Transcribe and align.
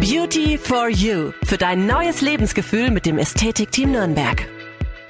Beauty 0.00 0.58
for 0.58 0.88
You 0.88 1.30
für 1.44 1.56
dein 1.56 1.86
neues 1.86 2.20
Lebensgefühl 2.20 2.90
mit 2.90 3.06
dem 3.06 3.16
Ästhetikteam 3.16 3.92
Nürnberg. 3.92 4.48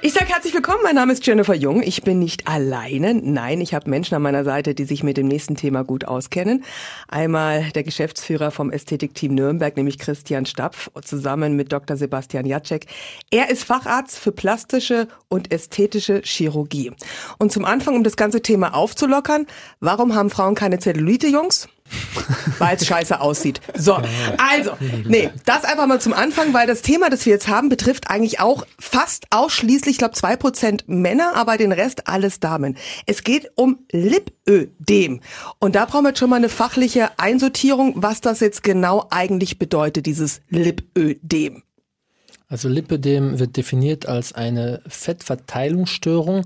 Ich 0.01 0.13
sage 0.13 0.27
herzlich 0.27 0.53
willkommen, 0.53 0.81
mein 0.83 0.93
Name 0.93 1.13
ist 1.13 1.25
Jennifer 1.25 1.55
Jung. 1.55 1.81
Ich 1.81 2.03
bin 2.03 2.19
nicht 2.19 2.47
alleine. 2.47 3.15
Nein, 3.15 3.61
ich 3.61 3.73
habe 3.73 3.89
Menschen 3.89 4.13
an 4.13 4.21
meiner 4.21 4.43
Seite, 4.43 4.75
die 4.75 4.85
sich 4.85 5.01
mit 5.01 5.17
dem 5.17 5.27
nächsten 5.27 5.55
Thema 5.55 5.83
gut 5.83 6.05
auskennen. 6.05 6.63
Einmal 7.07 7.71
der 7.71 7.83
Geschäftsführer 7.83 8.51
vom 8.51 8.69
Ästhetikteam 8.69 9.33
Nürnberg, 9.33 9.75
nämlich 9.75 9.97
Christian 9.97 10.45
Stapf, 10.45 10.91
zusammen 11.03 11.55
mit 11.55 11.71
Dr. 11.71 11.97
Sebastian 11.97 12.45
Jacek. 12.45 12.85
Er 13.31 13.49
ist 13.49 13.63
Facharzt 13.63 14.19
für 14.19 14.31
plastische 14.31 15.07
und 15.29 15.51
ästhetische 15.51 16.21
Chirurgie. 16.23 16.91
Und 17.39 17.51
zum 17.51 17.65
Anfang, 17.65 17.95
um 17.95 18.03
das 18.03 18.17
ganze 18.17 18.41
Thema 18.41 18.75
aufzulockern, 18.75 19.47
warum 19.79 20.13
haben 20.13 20.29
Frauen 20.29 20.53
keine 20.53 20.77
Zellulite, 20.77 21.27
Jungs? 21.27 21.67
weil 22.59 22.75
es 22.75 22.85
scheiße 22.85 23.19
aussieht. 23.19 23.61
So, 23.75 23.93
also, 24.37 24.71
nee, 25.05 25.29
das 25.45 25.63
einfach 25.63 25.87
mal 25.87 26.01
zum 26.01 26.13
Anfang, 26.13 26.53
weil 26.53 26.67
das 26.67 26.81
Thema, 26.81 27.09
das 27.09 27.25
wir 27.25 27.33
jetzt 27.33 27.47
haben, 27.47 27.69
betrifft 27.69 28.09
eigentlich 28.09 28.39
auch 28.39 28.65
fast 28.79 29.25
ausschließlich, 29.29 29.93
ich 29.93 29.97
glaube, 29.97 30.15
zwei 30.15 30.35
Prozent 30.35 30.85
Männer, 30.87 31.35
aber 31.35 31.57
den 31.57 31.71
Rest 31.71 32.07
alles 32.07 32.39
Damen. 32.39 32.77
Es 33.05 33.23
geht 33.23 33.51
um 33.55 33.79
Lipödem. 33.91 35.21
Und 35.59 35.75
da 35.75 35.85
brauchen 35.85 36.03
wir 36.03 36.09
jetzt 36.09 36.19
schon 36.19 36.29
mal 36.29 36.37
eine 36.37 36.49
fachliche 36.49 37.09
Einsortierung, 37.17 37.93
was 37.97 38.21
das 38.21 38.39
jetzt 38.39 38.63
genau 38.63 39.07
eigentlich 39.11 39.59
bedeutet, 39.59 40.05
dieses 40.05 40.41
Lipödem. 40.49 41.63
Also 42.47 42.69
Lipödem 42.69 43.39
wird 43.39 43.57
definiert 43.57 44.05
als 44.05 44.33
eine 44.33 44.81
Fettverteilungsstörung 44.87 46.45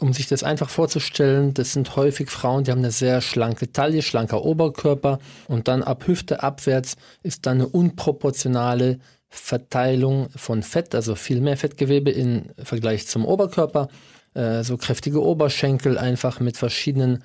um 0.00 0.12
sich 0.12 0.26
das 0.26 0.42
einfach 0.42 0.70
vorzustellen, 0.70 1.54
das 1.54 1.72
sind 1.72 1.96
häufig 1.96 2.30
Frauen, 2.30 2.64
die 2.64 2.70
haben 2.70 2.78
eine 2.78 2.90
sehr 2.90 3.20
schlanke 3.20 3.72
Taille, 3.72 4.02
schlanker 4.02 4.44
Oberkörper 4.44 5.18
und 5.48 5.68
dann 5.68 5.82
ab 5.82 6.06
Hüfte 6.06 6.42
abwärts 6.42 6.96
ist 7.22 7.46
dann 7.46 7.58
eine 7.58 7.68
unproportionale 7.68 8.98
Verteilung 9.28 10.28
von 10.34 10.62
Fett, 10.62 10.94
also 10.94 11.14
viel 11.14 11.40
mehr 11.40 11.56
Fettgewebe 11.56 12.10
im 12.10 12.46
Vergleich 12.62 13.06
zum 13.06 13.24
Oberkörper, 13.24 13.88
äh, 14.34 14.62
so 14.64 14.76
kräftige 14.76 15.22
Oberschenkel 15.22 15.98
einfach 15.98 16.40
mit 16.40 16.56
verschiedenen 16.56 17.22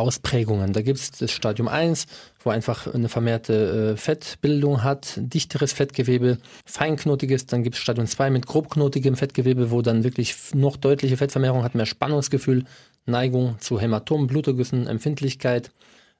Ausprägungen. 0.00 0.72
Da 0.72 0.82
gibt 0.82 0.98
es 0.98 1.10
das 1.12 1.30
Stadium 1.30 1.68
1, 1.68 2.06
wo 2.42 2.50
einfach 2.50 2.92
eine 2.92 3.08
vermehrte 3.08 3.92
äh, 3.92 3.96
Fettbildung 3.96 4.82
hat, 4.82 5.14
dichteres 5.16 5.72
Fettgewebe, 5.72 6.38
feinknotiges. 6.64 7.46
Dann 7.46 7.62
gibt 7.62 7.76
es 7.76 7.82
Stadium 7.82 8.06
2 8.06 8.30
mit 8.30 8.46
grobknotigem 8.46 9.14
Fettgewebe, 9.14 9.70
wo 9.70 9.82
dann 9.82 10.02
wirklich 10.02 10.34
noch 10.54 10.76
deutliche 10.76 11.16
Fettvermehrung 11.16 11.62
hat, 11.62 11.74
mehr 11.74 11.86
Spannungsgefühl, 11.86 12.64
Neigung 13.06 13.56
zu 13.60 13.78
Hämatomen, 13.78 14.26
Blutergüssen, 14.26 14.86
Empfindlichkeit, 14.86 15.70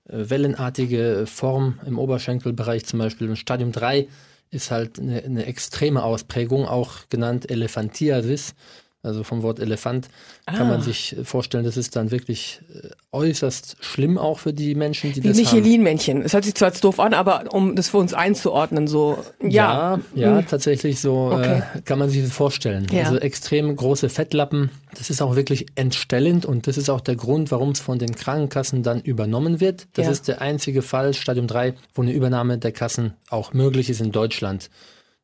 äh, 0.09 0.29
wellenartige 0.29 1.25
Form 1.27 1.81
im 1.87 1.99
Oberschenkelbereich 1.99 2.85
zum 2.85 2.99
Beispiel. 2.99 3.29
Und 3.29 3.37
Stadium 3.37 3.73
3 3.73 4.07
ist 4.51 4.71
halt 4.71 4.99
eine, 4.99 5.23
eine 5.25 5.47
extreme 5.47 6.03
Ausprägung, 6.03 6.67
auch 6.67 7.09
genannt 7.09 7.51
Elephantiasis 7.51 8.55
also 9.03 9.25
vom 9.25 9.43
Wort 9.43 9.61
Elefant 9.61 10.09
ah. 10.45 10.53
kann 10.53 10.69
man 10.69 10.83
sich 10.83 11.17
vorstellen, 11.25 11.65
das 11.65 11.79
ist 11.79 11.97
dann 11.97 12.11
wirklich 12.11 12.61
äh, 12.75 12.89
äußerst 13.13 13.79
schlimm 13.81 14.19
auch 14.19 14.39
für 14.39 14.53
die 14.53 14.75
Menschen, 14.75 15.13
die 15.13 15.23
Wie 15.23 15.29
das 15.29 15.39
Michelin-Männchen. 15.39 16.23
Es 16.23 16.35
hört 16.35 16.45
sich 16.45 16.55
zwar 16.55 16.69
jetzt 16.69 16.85
doof 16.85 17.01
an, 17.01 17.15
aber 17.15 17.45
um 17.53 17.77
das 17.77 17.89
für 17.89 17.97
uns 17.97 18.13
einzuordnen, 18.13 18.87
so 18.87 19.19
ja. 19.41 19.49
Ja, 19.51 20.01
ja 20.15 20.35
mhm. 20.35 20.47
tatsächlich 20.47 21.01
so 21.01 21.31
äh, 21.31 21.35
okay. 21.35 21.63
äh, 21.77 21.81
kann 21.83 21.99
man 21.99 22.11
sich 22.11 22.23
das 22.23 22.33
vorstellen. 22.33 22.87
Ja. 22.93 23.05
Also 23.05 23.17
extrem 23.19 23.75
große 23.75 24.11
Fettlappen. 24.11 24.71
Das 24.95 25.09
ist 25.09 25.23
auch 25.23 25.35
wirklich 25.35 25.67
entstellend 25.77 26.45
und 26.45 26.67
das 26.67 26.77
ist 26.77 26.91
auch 26.91 27.01
der 27.01 27.17
Grund, 27.17 27.51
warum 27.51 27.71
es 27.71 27.81
von 27.81 27.99
den 27.99 28.15
Krankenkassen 28.15 28.83
dann 28.83 29.01
übernommen 29.01 29.61
wird. 29.61 29.87
Das 29.95 30.07
ja. 30.07 30.13
ist 30.13 30.29
der 30.29 30.43
einzige 30.43 30.83
Fall, 30.83 31.15
Stadium 31.15 31.47
3, 31.47 31.75
wo 31.95 32.03
eine 32.03 32.13
Übernahme 32.13 32.59
der 32.59 32.73
Kassen 32.73 33.15
auch 33.31 33.55
möglich 33.55 33.89
ist 33.89 34.01
in 34.01 34.13
Deutschland 34.13 34.69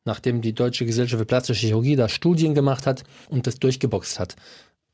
nachdem 0.07 0.41
die 0.41 0.53
Deutsche 0.53 0.85
Gesellschaft 0.87 1.19
für 1.19 1.25
Plastische 1.25 1.67
Chirurgie 1.67 1.95
da 1.95 2.09
Studien 2.09 2.55
gemacht 2.55 2.87
hat 2.87 3.03
und 3.29 3.45
das 3.45 3.59
durchgeboxt 3.59 4.19
hat. 4.19 4.35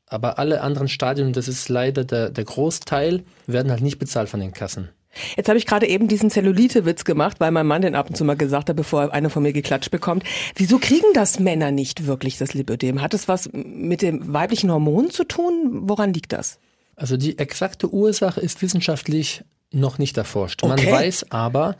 Aber 0.06 0.38
alle 0.38 0.60
anderen 0.60 0.88
Stadien, 0.88 1.32
das 1.32 1.48
ist 1.48 1.70
leider 1.70 2.04
der, 2.04 2.28
der 2.28 2.44
Großteil, 2.44 3.22
werden 3.46 3.70
halt 3.70 3.80
nicht 3.80 3.98
bezahlt 3.98 4.28
von 4.28 4.40
den 4.40 4.52
Kassen. 4.52 4.90
Jetzt 5.36 5.48
habe 5.48 5.58
ich 5.58 5.66
gerade 5.66 5.86
eben 5.86 6.08
diesen 6.08 6.28
Zellulite-Witz 6.28 7.04
gemacht, 7.04 7.38
weil 7.38 7.52
mein 7.52 7.66
Mann 7.66 7.82
den 7.82 7.94
ab 7.94 8.08
und 8.08 8.16
zu 8.16 8.24
mal 8.24 8.36
gesagt 8.36 8.68
hat, 8.68 8.76
bevor 8.76 9.02
er 9.02 9.12
eine 9.12 9.30
von 9.30 9.42
mir 9.42 9.52
geklatscht 9.52 9.90
bekommt. 9.90 10.24
Wieso 10.56 10.78
kriegen 10.78 11.06
das 11.14 11.38
Männer 11.38 11.70
nicht 11.70 12.06
wirklich, 12.06 12.36
das 12.36 12.52
Lipödem? 12.52 13.00
Hat 13.00 13.14
es 13.14 13.28
was 13.28 13.48
mit 13.52 14.02
dem 14.02 14.32
weiblichen 14.32 14.70
Hormon 14.70 15.10
zu 15.10 15.24
tun? 15.24 15.88
Woran 15.88 16.12
liegt 16.12 16.32
das? 16.32 16.58
Also 16.96 17.16
die 17.16 17.38
exakte 17.38 17.92
Ursache 17.92 18.40
ist 18.40 18.60
wissenschaftlich 18.62 19.44
noch 19.70 19.98
nicht 19.98 20.16
erforscht. 20.16 20.62
Okay. 20.62 20.84
Man 20.84 20.92
weiß 20.92 21.30
aber, 21.30 21.76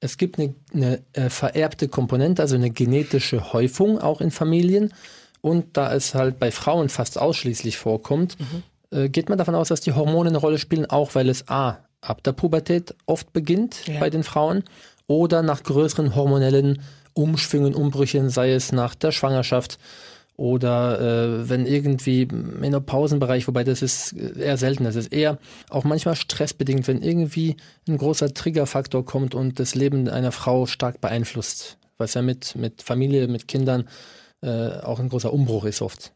es 0.00 0.16
gibt 0.16 0.38
eine, 0.38 0.54
eine 0.72 1.02
äh, 1.12 1.30
vererbte 1.30 1.88
Komponente, 1.88 2.42
also 2.42 2.54
eine 2.54 2.70
genetische 2.70 3.52
Häufung 3.52 3.98
auch 3.98 4.20
in 4.20 4.30
Familien. 4.30 4.92
Und 5.40 5.76
da 5.76 5.92
es 5.94 6.14
halt 6.14 6.38
bei 6.38 6.50
Frauen 6.50 6.88
fast 6.88 7.18
ausschließlich 7.18 7.76
vorkommt, 7.76 8.36
mhm. 8.38 8.62
äh, 8.96 9.08
geht 9.08 9.28
man 9.28 9.38
davon 9.38 9.54
aus, 9.54 9.68
dass 9.68 9.80
die 9.80 9.92
Hormone 9.92 10.30
eine 10.30 10.38
Rolle 10.38 10.58
spielen, 10.58 10.86
auch 10.86 11.14
weil 11.14 11.28
es 11.28 11.48
A, 11.48 11.78
ab 12.00 12.22
der 12.22 12.32
Pubertät 12.32 12.94
oft 13.06 13.32
beginnt 13.32 13.86
ja. 13.86 14.00
bei 14.00 14.10
den 14.10 14.24
Frauen 14.24 14.64
oder 15.06 15.42
nach 15.42 15.62
größeren 15.62 16.14
hormonellen 16.14 16.82
Umschwüngen, 17.14 17.74
Umbrüchen, 17.74 18.30
sei 18.30 18.52
es 18.52 18.72
nach 18.72 18.94
der 18.94 19.10
Schwangerschaft 19.10 19.78
oder 20.38 21.00
äh, 21.00 21.48
wenn 21.50 21.66
irgendwie 21.66 22.26
Menopausenbereich, 22.26 23.48
wobei 23.48 23.64
das 23.64 23.82
ist 23.82 24.12
eher 24.12 24.56
selten, 24.56 24.84
das 24.84 24.94
ist 24.94 25.12
eher 25.12 25.38
auch 25.68 25.82
manchmal 25.82 26.14
stressbedingt, 26.14 26.86
wenn 26.86 27.02
irgendwie 27.02 27.56
ein 27.88 27.98
großer 27.98 28.32
Triggerfaktor 28.32 29.04
kommt 29.04 29.34
und 29.34 29.58
das 29.58 29.74
Leben 29.74 30.08
einer 30.08 30.30
Frau 30.30 30.66
stark 30.66 31.00
beeinflusst, 31.00 31.76
was 31.98 32.14
ja 32.14 32.22
mit, 32.22 32.54
mit 32.54 32.82
Familie, 32.82 33.26
mit 33.26 33.48
Kindern 33.48 33.88
äh, 34.40 34.78
auch 34.78 35.00
ein 35.00 35.08
großer 35.08 35.32
Umbruch 35.32 35.64
ist 35.64 35.82
oft. 35.82 36.12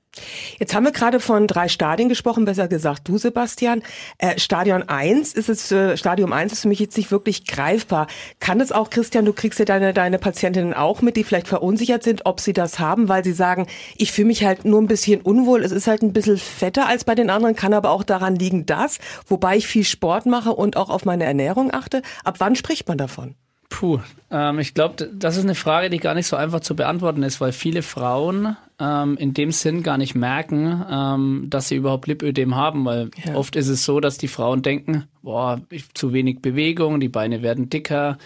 Jetzt 0.58 0.74
haben 0.74 0.84
wir 0.84 0.92
gerade 0.92 1.20
von 1.20 1.46
drei 1.46 1.68
Stadien 1.68 2.08
gesprochen, 2.08 2.44
besser 2.44 2.68
gesagt 2.68 3.08
du, 3.08 3.16
Sebastian. 3.16 3.82
Äh, 4.18 4.38
Stadion 4.38 4.82
1 4.82 5.32
ist 5.32 5.48
es, 5.48 5.72
äh, 5.72 5.96
Stadium 5.96 6.32
1 6.32 6.52
ist 6.52 6.62
für 6.62 6.68
mich 6.68 6.80
jetzt 6.80 6.96
nicht 6.96 7.10
wirklich 7.10 7.46
greifbar. 7.46 8.06
Kann 8.38 8.60
es 8.60 8.72
auch, 8.72 8.90
Christian, 8.90 9.24
du 9.24 9.32
kriegst 9.32 9.58
ja 9.58 9.64
deine, 9.64 9.94
deine 9.94 10.18
Patientinnen 10.18 10.74
auch 10.74 11.00
mit, 11.00 11.16
die 11.16 11.24
vielleicht 11.24 11.48
verunsichert 11.48 12.02
sind, 12.02 12.26
ob 12.26 12.40
sie 12.40 12.52
das 12.52 12.78
haben, 12.78 13.08
weil 13.08 13.24
sie 13.24 13.32
sagen, 13.32 13.66
ich 13.96 14.12
fühle 14.12 14.28
mich 14.28 14.44
halt 14.44 14.64
nur 14.64 14.80
ein 14.82 14.86
bisschen 14.86 15.22
unwohl, 15.22 15.64
es 15.64 15.72
ist 15.72 15.86
halt 15.86 16.02
ein 16.02 16.12
bisschen 16.12 16.36
fetter 16.36 16.86
als 16.86 17.04
bei 17.04 17.14
den 17.14 17.30
anderen, 17.30 17.56
kann 17.56 17.72
aber 17.72 17.90
auch 17.90 18.04
daran 18.04 18.36
liegen, 18.36 18.66
dass, 18.66 18.98
wobei 19.26 19.56
ich 19.56 19.66
viel 19.66 19.84
Sport 19.84 20.26
mache 20.26 20.52
und 20.52 20.76
auch 20.76 20.90
auf 20.90 21.04
meine 21.04 21.24
Ernährung 21.24 21.72
achte. 21.72 22.02
Ab 22.24 22.36
wann 22.38 22.54
spricht 22.54 22.86
man 22.86 22.98
davon? 22.98 23.34
Puh, 23.72 24.00
ähm, 24.30 24.58
ich 24.58 24.74
glaube, 24.74 25.08
das 25.14 25.38
ist 25.38 25.44
eine 25.44 25.54
Frage, 25.54 25.88
die 25.88 25.96
gar 25.96 26.14
nicht 26.14 26.26
so 26.26 26.36
einfach 26.36 26.60
zu 26.60 26.76
beantworten 26.76 27.22
ist, 27.22 27.40
weil 27.40 27.52
viele 27.52 27.80
Frauen 27.80 28.54
ähm, 28.78 29.16
in 29.16 29.32
dem 29.32 29.50
Sinn 29.50 29.82
gar 29.82 29.96
nicht 29.96 30.14
merken, 30.14 30.84
ähm, 30.90 31.46
dass 31.48 31.68
sie 31.68 31.76
überhaupt 31.76 32.06
Lipödem 32.06 32.54
haben, 32.54 32.84
weil 32.84 33.10
ja. 33.24 33.34
oft 33.34 33.56
ist 33.56 33.68
es 33.68 33.86
so, 33.86 33.98
dass 33.98 34.18
die 34.18 34.28
Frauen 34.28 34.60
denken, 34.60 35.04
boah, 35.22 35.58
ich, 35.70 35.92
zu 35.94 36.12
wenig 36.12 36.42
Bewegung, 36.42 37.00
die 37.00 37.08
Beine 37.08 37.40
werden 37.40 37.70
dicker, 37.70 38.18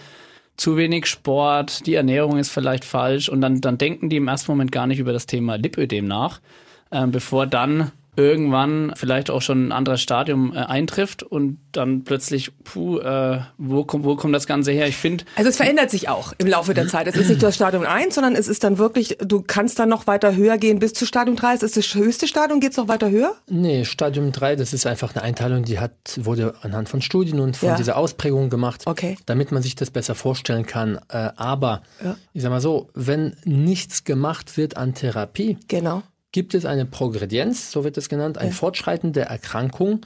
zu 0.57 0.75
wenig 0.75 1.05
Sport, 1.05 1.87
die 1.87 1.93
Ernährung 1.93 2.37
ist 2.37 2.51
vielleicht 2.51 2.83
falsch 2.83 3.29
und 3.29 3.39
dann, 3.39 3.61
dann 3.61 3.77
denken 3.77 4.09
die 4.09 4.17
im 4.17 4.27
ersten 4.27 4.51
Moment 4.51 4.73
gar 4.73 4.85
nicht 4.85 4.99
über 4.99 5.13
das 5.13 5.27
Thema 5.27 5.55
Lipödem 5.55 6.07
nach, 6.07 6.41
ähm, 6.91 7.11
bevor 7.11 7.47
dann 7.47 7.93
irgendwann 8.17 8.91
vielleicht 8.95 9.29
auch 9.29 9.41
schon 9.41 9.67
ein 9.67 9.71
anderes 9.71 10.01
Stadium 10.01 10.53
äh, 10.53 10.57
eintrifft 10.57 11.21
und 11.21 11.59
dann 11.71 12.03
plötzlich, 12.03 12.51
puh, 12.63 12.97
äh, 12.97 13.41
wo, 13.57 13.85
kommt, 13.85 14.03
wo 14.05 14.15
kommt 14.15 14.33
das 14.33 14.47
Ganze 14.47 14.71
her? 14.71 14.87
Ich 14.87 14.97
finde. 14.97 15.23
Also 15.35 15.49
es 15.49 15.57
verändert 15.57 15.91
sich 15.91 16.09
auch 16.09 16.33
im 16.39 16.47
Laufe 16.47 16.73
der 16.73 16.87
Zeit. 16.87 17.07
Es 17.07 17.15
ist 17.15 17.29
nicht 17.29 17.43
das 17.43 17.55
Stadium 17.55 17.85
1, 17.85 18.15
sondern 18.15 18.35
es 18.35 18.47
ist 18.47 18.63
dann 18.63 18.79
wirklich, 18.79 19.17
du 19.21 19.43
kannst 19.45 19.77
dann 19.77 19.89
noch 19.89 20.07
weiter 20.07 20.35
höher 20.35 20.57
gehen 20.57 20.79
bis 20.79 20.93
zu 20.93 21.05
Stadium 21.05 21.35
3. 21.35 21.53
Ist 21.53 21.63
das 21.63 21.73
das 21.73 21.93
höchste 21.93 22.27
Stadium? 22.27 22.59
Geht 22.59 22.71
es 22.71 22.77
noch 22.77 22.87
weiter 22.87 23.11
höher? 23.11 23.35
Nee, 23.47 23.85
Stadium 23.85 24.31
3, 24.31 24.55
das 24.55 24.73
ist 24.73 24.87
einfach 24.87 25.15
eine 25.15 25.23
Einteilung, 25.23 25.63
die 25.63 25.79
hat, 25.79 25.91
wurde 26.17 26.55
anhand 26.63 26.89
von 26.89 27.01
Studien 27.01 27.39
und 27.39 27.55
von 27.55 27.69
ja. 27.69 27.75
dieser 27.75 27.97
Ausprägung 27.97 28.49
gemacht, 28.49 28.81
okay. 28.87 29.17
damit 29.27 29.51
man 29.51 29.61
sich 29.61 29.75
das 29.75 29.91
besser 29.91 30.15
vorstellen 30.15 30.65
kann. 30.65 30.99
Äh, 31.09 31.29
aber 31.35 31.83
ja. 32.03 32.17
ich 32.33 32.41
sag 32.41 32.49
mal 32.49 32.61
so, 32.61 32.89
wenn 32.95 33.35
nichts 33.45 34.03
gemacht 34.05 34.57
wird 34.57 34.75
an 34.75 34.95
Therapie, 34.95 35.57
genau 35.67 36.01
gibt 36.37 36.53
es 36.53 36.65
eine 36.65 36.85
Progredienz, 36.85 37.71
so 37.71 37.83
wird 37.83 37.97
es 37.97 38.09
genannt, 38.09 38.37
ein 38.37 38.49
ja. 38.49 38.53
Fortschreiten 38.53 39.11
der 39.11 39.25
Erkrankung, 39.25 40.01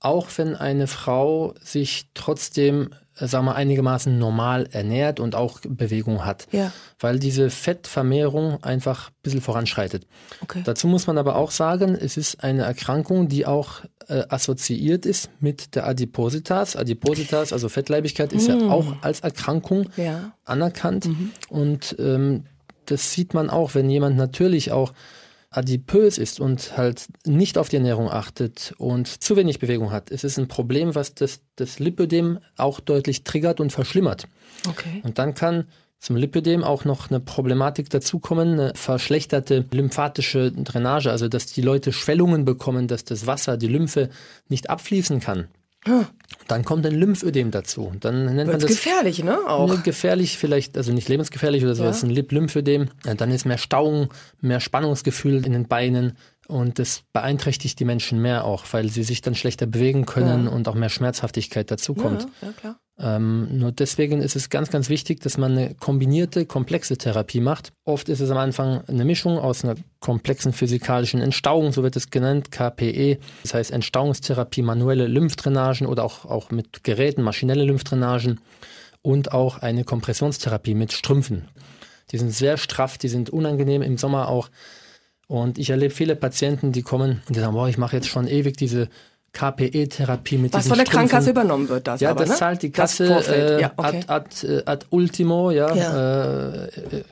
auch 0.00 0.28
wenn 0.36 0.56
eine 0.56 0.86
Frau 0.86 1.52
sich 1.62 2.06
trotzdem, 2.14 2.88
äh, 3.18 3.26
sagen 3.26 3.44
wir, 3.44 3.54
einigermaßen 3.54 4.18
normal 4.18 4.66
ernährt 4.72 5.20
und 5.20 5.34
auch 5.34 5.60
Bewegung 5.60 6.24
hat. 6.24 6.46
Ja. 6.52 6.72
Weil 6.98 7.18
diese 7.18 7.50
Fettvermehrung 7.50 8.64
einfach 8.64 9.10
ein 9.10 9.14
bisschen 9.22 9.42
voranschreitet. 9.42 10.06
Okay. 10.40 10.62
Dazu 10.64 10.88
muss 10.88 11.06
man 11.06 11.18
aber 11.18 11.36
auch 11.36 11.50
sagen, 11.50 11.94
es 11.94 12.16
ist 12.16 12.42
eine 12.42 12.62
Erkrankung, 12.62 13.28
die 13.28 13.44
auch 13.44 13.82
äh, 14.08 14.22
assoziiert 14.30 15.04
ist 15.04 15.28
mit 15.38 15.74
der 15.74 15.86
Adipositas. 15.86 16.76
Adipositas, 16.76 17.52
also 17.52 17.68
Fettleibigkeit, 17.68 18.32
ist 18.32 18.48
mm. 18.48 18.52
ja 18.52 18.70
auch 18.70 18.86
als 19.02 19.20
Erkrankung 19.20 19.90
ja. 19.98 20.32
anerkannt. 20.46 21.08
Mhm. 21.08 21.32
Und 21.50 21.94
ähm, 21.98 22.44
das 22.86 23.12
sieht 23.12 23.34
man 23.34 23.50
auch, 23.50 23.74
wenn 23.74 23.90
jemand 23.90 24.16
natürlich 24.16 24.72
auch 24.72 24.94
adipös 25.56 26.18
ist 26.18 26.40
und 26.40 26.76
halt 26.76 27.06
nicht 27.24 27.58
auf 27.58 27.68
die 27.68 27.76
Ernährung 27.76 28.10
achtet 28.10 28.74
und 28.78 29.06
zu 29.22 29.36
wenig 29.36 29.60
Bewegung 29.60 29.92
hat, 29.92 30.10
es 30.10 30.24
ist 30.24 30.38
ein 30.38 30.48
Problem, 30.48 30.94
was 30.94 31.14
das, 31.14 31.40
das 31.56 31.78
Lipödem 31.78 32.38
auch 32.56 32.80
deutlich 32.80 33.24
triggert 33.24 33.60
und 33.60 33.70
verschlimmert. 33.70 34.26
Okay. 34.68 35.00
Und 35.04 35.18
dann 35.18 35.34
kann 35.34 35.66
zum 36.00 36.16
Lipödem 36.16 36.64
auch 36.64 36.84
noch 36.84 37.10
eine 37.10 37.20
Problematik 37.20 37.88
dazukommen, 37.88 38.52
eine 38.52 38.72
verschlechterte 38.74 39.64
lymphatische 39.72 40.52
Drainage, 40.52 41.10
also 41.10 41.28
dass 41.28 41.46
die 41.46 41.62
Leute 41.62 41.92
Schwellungen 41.92 42.44
bekommen, 42.44 42.88
dass 42.88 43.04
das 43.04 43.26
Wasser, 43.26 43.56
die 43.56 43.68
Lymphe 43.68 44.10
nicht 44.48 44.68
abfließen 44.68 45.20
kann. 45.20 45.48
Dann 46.48 46.64
kommt 46.64 46.84
ein 46.86 46.94
Lymphödem 46.94 47.50
dazu. 47.50 47.92
Dann 48.00 48.34
nennt 48.34 48.50
man 48.50 48.60
das 48.60 48.70
gefährlich, 48.70 49.22
ne? 49.22 49.38
Auch. 49.46 49.82
gefährlich, 49.82 50.38
vielleicht, 50.38 50.76
also 50.76 50.92
nicht 50.92 51.08
lebensgefährlich 51.08 51.62
oder 51.62 51.74
so, 51.74 51.82
ja. 51.82 51.88
das 51.88 51.98
ist 51.98 52.02
ein 52.04 52.10
Lymphödem. 52.10 52.88
Dann 53.16 53.30
ist 53.30 53.44
mehr 53.46 53.58
Stauung, 53.58 54.12
mehr 54.40 54.60
Spannungsgefühl 54.60 55.44
in 55.46 55.52
den 55.52 55.68
Beinen, 55.68 56.16
und 56.46 56.78
das 56.78 57.04
beeinträchtigt 57.12 57.78
die 57.80 57.84
Menschen 57.84 58.20
mehr 58.20 58.44
auch, 58.44 58.64
weil 58.72 58.90
sie 58.90 59.02
sich 59.02 59.22
dann 59.22 59.34
schlechter 59.34 59.66
bewegen 59.66 60.04
können 60.04 60.44
ja. 60.46 60.50
und 60.50 60.68
auch 60.68 60.74
mehr 60.74 60.90
Schmerzhaftigkeit 60.90 61.70
dazukommt. 61.70 62.26
Ja, 62.42 62.48
ja, 62.48 62.52
klar. 62.52 62.80
Ähm, 62.96 63.58
nur 63.58 63.72
deswegen 63.72 64.20
ist 64.22 64.36
es 64.36 64.50
ganz, 64.50 64.70
ganz 64.70 64.88
wichtig, 64.88 65.20
dass 65.20 65.36
man 65.36 65.52
eine 65.52 65.74
kombinierte, 65.74 66.46
komplexe 66.46 66.96
Therapie 66.96 67.40
macht. 67.40 67.72
Oft 67.84 68.08
ist 68.08 68.20
es 68.20 68.30
am 68.30 68.38
Anfang 68.38 68.84
eine 68.86 69.04
Mischung 69.04 69.38
aus 69.38 69.64
einer 69.64 69.74
komplexen 69.98 70.52
physikalischen 70.52 71.20
Entstauung, 71.20 71.72
so 71.72 71.82
wird 71.82 71.96
es 71.96 72.10
genannt, 72.10 72.52
KPE. 72.52 73.18
Das 73.42 73.54
heißt 73.54 73.72
Entstauungstherapie, 73.72 74.62
manuelle 74.62 75.08
Lymphdrainagen 75.08 75.88
oder 75.88 76.04
auch, 76.04 76.24
auch 76.24 76.50
mit 76.50 76.84
Geräten, 76.84 77.22
maschinelle 77.22 77.64
Lymphdrainagen 77.64 78.40
und 79.02 79.32
auch 79.32 79.58
eine 79.58 79.82
Kompressionstherapie 79.82 80.74
mit 80.74 80.92
Strümpfen. 80.92 81.48
Die 82.12 82.18
sind 82.18 82.30
sehr 82.30 82.58
straff, 82.58 82.96
die 82.96 83.08
sind 83.08 83.28
unangenehm 83.28 83.82
im 83.82 83.98
Sommer 83.98 84.28
auch 84.28 84.50
und 85.26 85.58
ich 85.58 85.70
erlebe 85.70 85.92
viele 85.92 86.16
Patienten, 86.16 86.72
die 86.72 86.82
kommen 86.82 87.22
und 87.26 87.34
die 87.34 87.40
sagen, 87.40 87.54
boah, 87.54 87.68
ich 87.68 87.78
mache 87.78 87.96
jetzt 87.96 88.08
schon 88.08 88.28
ewig 88.28 88.56
diese 88.56 88.88
KPE-Therapie 89.34 90.38
mit 90.38 90.54
Was 90.54 90.68
von 90.68 90.78
der 90.78 90.86
Strümpfen. 90.86 91.08
Krankenkasse 91.08 91.30
übernommen 91.30 91.68
wird, 91.68 91.86
das 91.86 92.00
Ja, 92.00 92.10
aber, 92.10 92.20
das 92.20 92.30
ne? 92.30 92.36
zahlt 92.36 92.62
die 92.62 92.70
Kasse 92.70 93.06
äh, 93.28 93.60
ja, 93.60 93.72
okay. 93.76 94.02
ad, 94.06 94.08
ad, 94.08 94.46
äh, 94.46 94.62
ad, 94.64 94.86
ultimo, 94.90 95.50
ja, 95.50 95.74
ja. 95.74 96.52
Äh, 96.52 96.68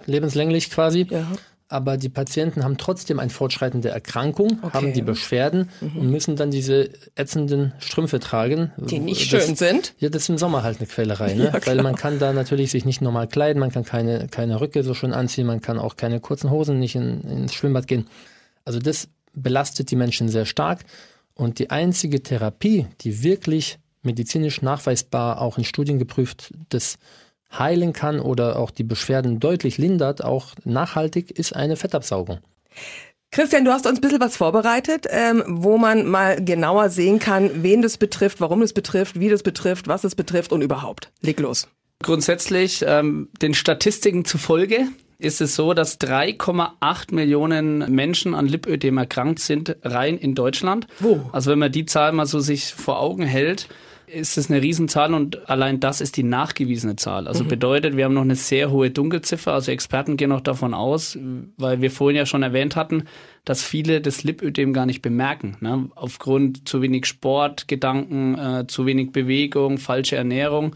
lebenslänglich 0.07 0.71
quasi. 0.71 1.07
Ja 1.11 1.27
aber 1.73 1.97
die 1.97 2.11
Patienten 2.11 2.65
haben 2.65 2.77
trotzdem 2.77 3.19
eine 3.19 3.31
fortschreitende 3.31 3.89
Erkrankung, 3.89 4.59
okay. 4.61 4.73
haben 4.75 4.93
die 4.93 5.01
Beschwerden 5.01 5.71
mhm. 5.81 6.01
und 6.01 6.11
müssen 6.11 6.37
dann 6.37 6.51
diese 6.51 6.91
ätzenden 7.15 7.73
Strümpfe 7.79 8.21
tragen. 8.21 8.73
Die 8.77 8.99
nicht 8.99 9.33
das, 9.33 9.47
schön 9.47 9.57
sind. 9.57 9.95
Ja, 9.99 10.11
das 10.11 10.25
ist 10.25 10.29
im 10.29 10.37
Sommer 10.37 10.65
halt 10.65 10.79
eine 10.79 10.87
Quälerei, 10.87 11.33
ne? 11.35 11.45
Ja, 11.45 11.67
weil 11.67 11.83
man 11.83 11.97
kann 11.97 12.19
da 12.19 12.35
natürlich 12.35 12.71
sich 12.71 12.85
nicht 12.85 13.01
normal 13.01 13.27
kleiden, 13.27 13.59
man 13.59 13.73
kann 13.73 13.85
keine, 13.85 14.29
keine 14.29 14.61
Röcke 14.61 14.83
so 14.83 14.93
schön 14.93 15.15
anziehen, 15.15 15.47
man 15.47 15.63
kann 15.63 15.79
auch 15.79 15.97
keine 15.97 16.21
kurzen 16.21 16.51
Hosen 16.51 16.79
nicht 16.79 16.95
in, 16.95 17.23
ins 17.23 17.55
Schwimmbad 17.55 17.87
gehen. 17.87 18.07
Also 18.67 18.79
das 18.79 19.09
belastet 19.33 19.91
die 19.91 19.97
Menschen 19.97 20.29
sehr 20.29 20.45
stark 20.45 20.81
und 21.43 21.59
die 21.59 21.71
einzige 21.71 22.23
Therapie, 22.23 22.87
die 23.01 23.23
wirklich 23.23 23.79
medizinisch 24.03 24.63
nachweisbar, 24.63 25.41
auch 25.41 25.59
in 25.59 25.65
Studien 25.65 25.99
geprüft, 25.99 26.55
das 26.69 26.99
heilen 27.53 27.93
kann 27.93 28.21
oder 28.21 28.59
auch 28.59 28.71
die 28.71 28.85
Beschwerden 28.85 29.41
deutlich 29.41 29.77
lindert, 29.77 30.25
auch 30.25 30.55
nachhaltig, 30.65 31.31
ist 31.33 31.55
eine 31.55 31.77
Fettabsaugung. 31.77 32.39
Christian, 33.33 33.65
du 33.65 33.73
hast 33.73 33.87
uns 33.87 33.99
ein 33.99 34.01
bisschen 34.01 34.21
was 34.21 34.37
vorbereitet, 34.37 35.07
ähm, 35.09 35.43
wo 35.47 35.79
man 35.79 36.07
mal 36.07 36.43
genauer 36.43 36.91
sehen 36.91 37.19
kann, 37.19 37.63
wen 37.63 37.83
das 37.83 37.97
betrifft, 37.97 38.41
warum 38.41 38.61
das 38.61 38.73
betrifft, 38.73 39.19
wie 39.19 39.29
das 39.29 39.43
betrifft, 39.43 39.89
was 39.89 40.05
es 40.05 40.15
betrifft 40.15 40.53
und 40.53 40.63
überhaupt. 40.63 41.11
Leg 41.23 41.41
los. 41.41 41.67
Grundsätzlich 42.03 42.85
ähm, 42.87 43.31
den 43.41 43.55
Statistiken 43.55 44.25
zufolge 44.25 44.87
ist 45.23 45.41
es 45.41 45.55
so, 45.55 45.75
dass 45.75 46.01
3,8 46.01 47.15
Millionen 47.15 47.79
Menschen 47.95 48.35
an 48.35 48.47
Lipödem 48.47 48.99
erkrankt 48.99 49.39
sind, 49.39 49.77
rein 49.83 50.19
in 50.19 50.35
Deutschland. 50.35 50.87
Wo? 51.01 51.29
Also 51.33 51.51
wenn 51.51 51.59
man 51.59 51.73
die 51.73 51.87
Zahl 51.87 52.13
mal 52.13 52.27
so 52.27 52.41
sich 52.41 52.75
vor 52.75 53.01
Augen 53.01 53.23
hält, 53.23 53.69
ist 54.13 54.37
es 54.37 54.51
eine 54.51 54.61
Riesenzahl 54.61 55.15
und 55.15 55.49
allein 55.49 55.81
das 55.81 56.01
ist 56.01 56.17
die 56.17 56.23
nachgewiesene 56.23 56.97
Zahl. 56.97 57.27
Also 57.27 57.45
mhm. 57.45 57.49
bedeutet, 57.49 57.97
wir 57.97 58.05
haben 58.05 58.15
noch 58.15 58.23
eine 58.23 58.37
sehr 58.37 58.71
hohe 58.71 58.91
Dunkelziffer. 58.91 59.53
Also 59.55 59.73
Experten 59.73 60.17
gehen 60.17 60.33
auch 60.33 60.41
davon 60.41 60.75
aus, 60.75 61.19
weil 61.57 61.81
wir 61.81 61.91
vorhin 61.91 62.17
ja 62.17 62.27
schon 62.27 62.43
erwähnt 62.43 62.77
hatten, 62.77 63.05
dass 63.45 63.63
viele 63.63 64.01
das 64.01 64.23
Lipödem 64.23 64.73
gar 64.73 64.87
nicht 64.87 65.03
bemerken. 65.03 65.57
Ne? 65.61 65.89
Aufgrund 65.95 66.69
zu 66.69 66.83
wenig 66.83 67.07
Sportgedanken, 67.07 68.39
äh, 68.39 68.67
zu 68.67 68.87
wenig 68.87 69.13
Bewegung, 69.13 69.79
falsche 69.79 70.17
Ernährung. 70.17 70.75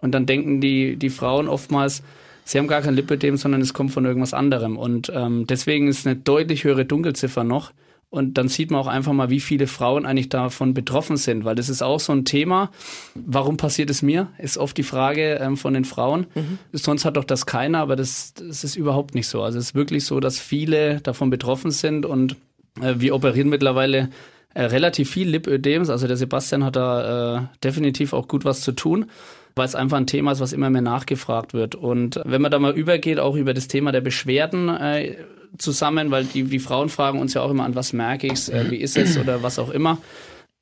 Und 0.00 0.12
dann 0.12 0.24
denken 0.24 0.60
die, 0.60 0.96
die 0.96 1.10
Frauen 1.10 1.48
oftmals, 1.48 2.02
sie 2.50 2.58
haben 2.58 2.66
gar 2.66 2.82
kein 2.82 2.94
Lipödem, 2.94 3.36
sondern 3.36 3.60
es 3.60 3.74
kommt 3.74 3.92
von 3.92 4.04
irgendwas 4.04 4.34
anderem. 4.34 4.76
Und 4.76 5.10
ähm, 5.14 5.46
deswegen 5.46 5.86
ist 5.86 6.06
eine 6.06 6.16
deutlich 6.16 6.64
höhere 6.64 6.84
Dunkelziffer 6.84 7.44
noch. 7.44 7.72
Und 8.10 8.38
dann 8.38 8.48
sieht 8.48 8.72
man 8.72 8.80
auch 8.80 8.88
einfach 8.88 9.12
mal, 9.12 9.30
wie 9.30 9.38
viele 9.38 9.68
Frauen 9.68 10.04
eigentlich 10.04 10.28
davon 10.28 10.74
betroffen 10.74 11.16
sind, 11.16 11.44
weil 11.44 11.54
das 11.54 11.68
ist 11.68 11.80
auch 11.80 12.00
so 12.00 12.12
ein 12.12 12.24
Thema. 12.24 12.72
Warum 13.14 13.56
passiert 13.56 13.88
es 13.88 14.02
mir? 14.02 14.30
Ist 14.38 14.58
oft 14.58 14.76
die 14.76 14.82
Frage 14.82 15.34
ähm, 15.36 15.56
von 15.56 15.74
den 15.74 15.84
Frauen. 15.84 16.26
Mhm. 16.34 16.58
Sonst 16.72 17.04
hat 17.04 17.16
doch 17.16 17.22
das 17.22 17.46
keiner, 17.46 17.78
aber 17.78 17.94
das, 17.94 18.34
das 18.34 18.64
ist 18.64 18.74
überhaupt 18.74 19.14
nicht 19.14 19.28
so. 19.28 19.42
Also 19.42 19.58
es 19.58 19.66
ist 19.66 19.74
wirklich 19.76 20.04
so, 20.04 20.18
dass 20.18 20.40
viele 20.40 21.00
davon 21.02 21.30
betroffen 21.30 21.70
sind 21.70 22.04
und 22.04 22.34
äh, 22.82 22.94
wir 22.96 23.14
operieren 23.14 23.48
mittlerweile 23.48 24.10
äh, 24.54 24.64
relativ 24.64 25.08
viel 25.08 25.28
Lipödems. 25.28 25.88
Also 25.88 26.08
der 26.08 26.16
Sebastian 26.16 26.64
hat 26.64 26.74
da 26.74 27.36
äh, 27.36 27.42
definitiv 27.62 28.12
auch 28.12 28.26
gut 28.26 28.44
was 28.44 28.62
zu 28.62 28.72
tun 28.72 29.06
weil 29.54 29.66
es 29.66 29.74
einfach 29.74 29.96
ein 29.96 30.06
Thema 30.06 30.32
ist, 30.32 30.40
was 30.40 30.52
immer 30.52 30.70
mehr 30.70 30.82
nachgefragt 30.82 31.54
wird. 31.54 31.74
Und 31.74 32.20
wenn 32.24 32.42
man 32.42 32.50
da 32.50 32.58
mal 32.58 32.76
übergeht, 32.76 33.18
auch 33.18 33.36
über 33.36 33.54
das 33.54 33.68
Thema 33.68 33.92
der 33.92 34.00
Beschwerden, 34.00 34.68
äh, 34.68 35.16
zusammen, 35.58 36.10
weil 36.10 36.24
die, 36.24 36.44
die 36.44 36.58
Frauen 36.58 36.88
fragen 36.88 37.18
uns 37.18 37.34
ja 37.34 37.42
auch 37.42 37.50
immer 37.50 37.64
an, 37.64 37.74
was 37.74 37.92
merke 37.92 38.28
ich, 38.28 38.52
äh, 38.52 38.70
wie 38.70 38.76
ist 38.76 38.96
es 38.96 39.18
oder 39.18 39.42
was 39.42 39.58
auch 39.58 39.70
immer. 39.70 39.98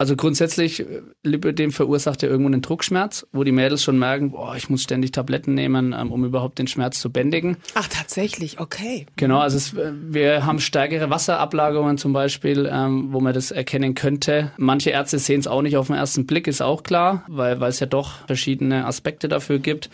Also 0.01 0.15
grundsätzlich, 0.15 0.79
äh, 0.79 1.03
Lipödem 1.25 1.73
verursacht 1.73 2.23
ja 2.23 2.29
irgendwo 2.29 2.49
einen 2.49 2.63
Druckschmerz, 2.63 3.27
wo 3.33 3.43
die 3.43 3.51
Mädels 3.51 3.83
schon 3.83 3.99
merken, 3.99 4.31
boah, 4.31 4.55
ich 4.55 4.71
muss 4.71 4.85
ständig 4.85 5.11
Tabletten 5.11 5.55
nehmen, 5.55 5.93
ähm, 5.93 6.13
um 6.13 6.25
überhaupt 6.25 6.61
den 6.61 6.69
Schmerz 6.69 7.01
zu 7.01 7.11
bändigen. 7.11 7.57
Ach, 7.75 7.89
tatsächlich, 7.89 8.61
okay. 8.61 9.07
Genau, 9.17 9.41
also 9.41 9.57
es, 9.57 9.73
äh, 9.73 9.93
wir 9.93 10.47
haben 10.47 10.61
stärkere 10.61 11.11
Wasserablagerungen 11.11 11.99
zum 11.99 12.13
Beispiel, 12.13 12.71
ähm, 12.73 13.13
wo 13.13 13.19
man 13.19 13.35
das 13.35 13.51
erkennen 13.51 13.97
könnte. 13.97 14.53
Manche 14.57 14.91
Ärzte 14.91 15.19
sehen 15.19 15.41
es 15.41 15.49
auch 15.49 15.63
nicht 15.63 15.77
auf 15.77 15.89
den 15.89 15.97
ersten 15.97 16.27
Blick, 16.27 16.47
ist 16.47 16.63
auch 16.63 16.85
klar, 16.85 17.25
weil, 17.27 17.59
weil 17.59 17.71
es 17.71 17.81
ja 17.81 17.87
doch 17.87 18.25
verschiedene 18.29 18.87
Aspekte 18.87 19.27
dafür 19.27 19.59
gibt. 19.59 19.91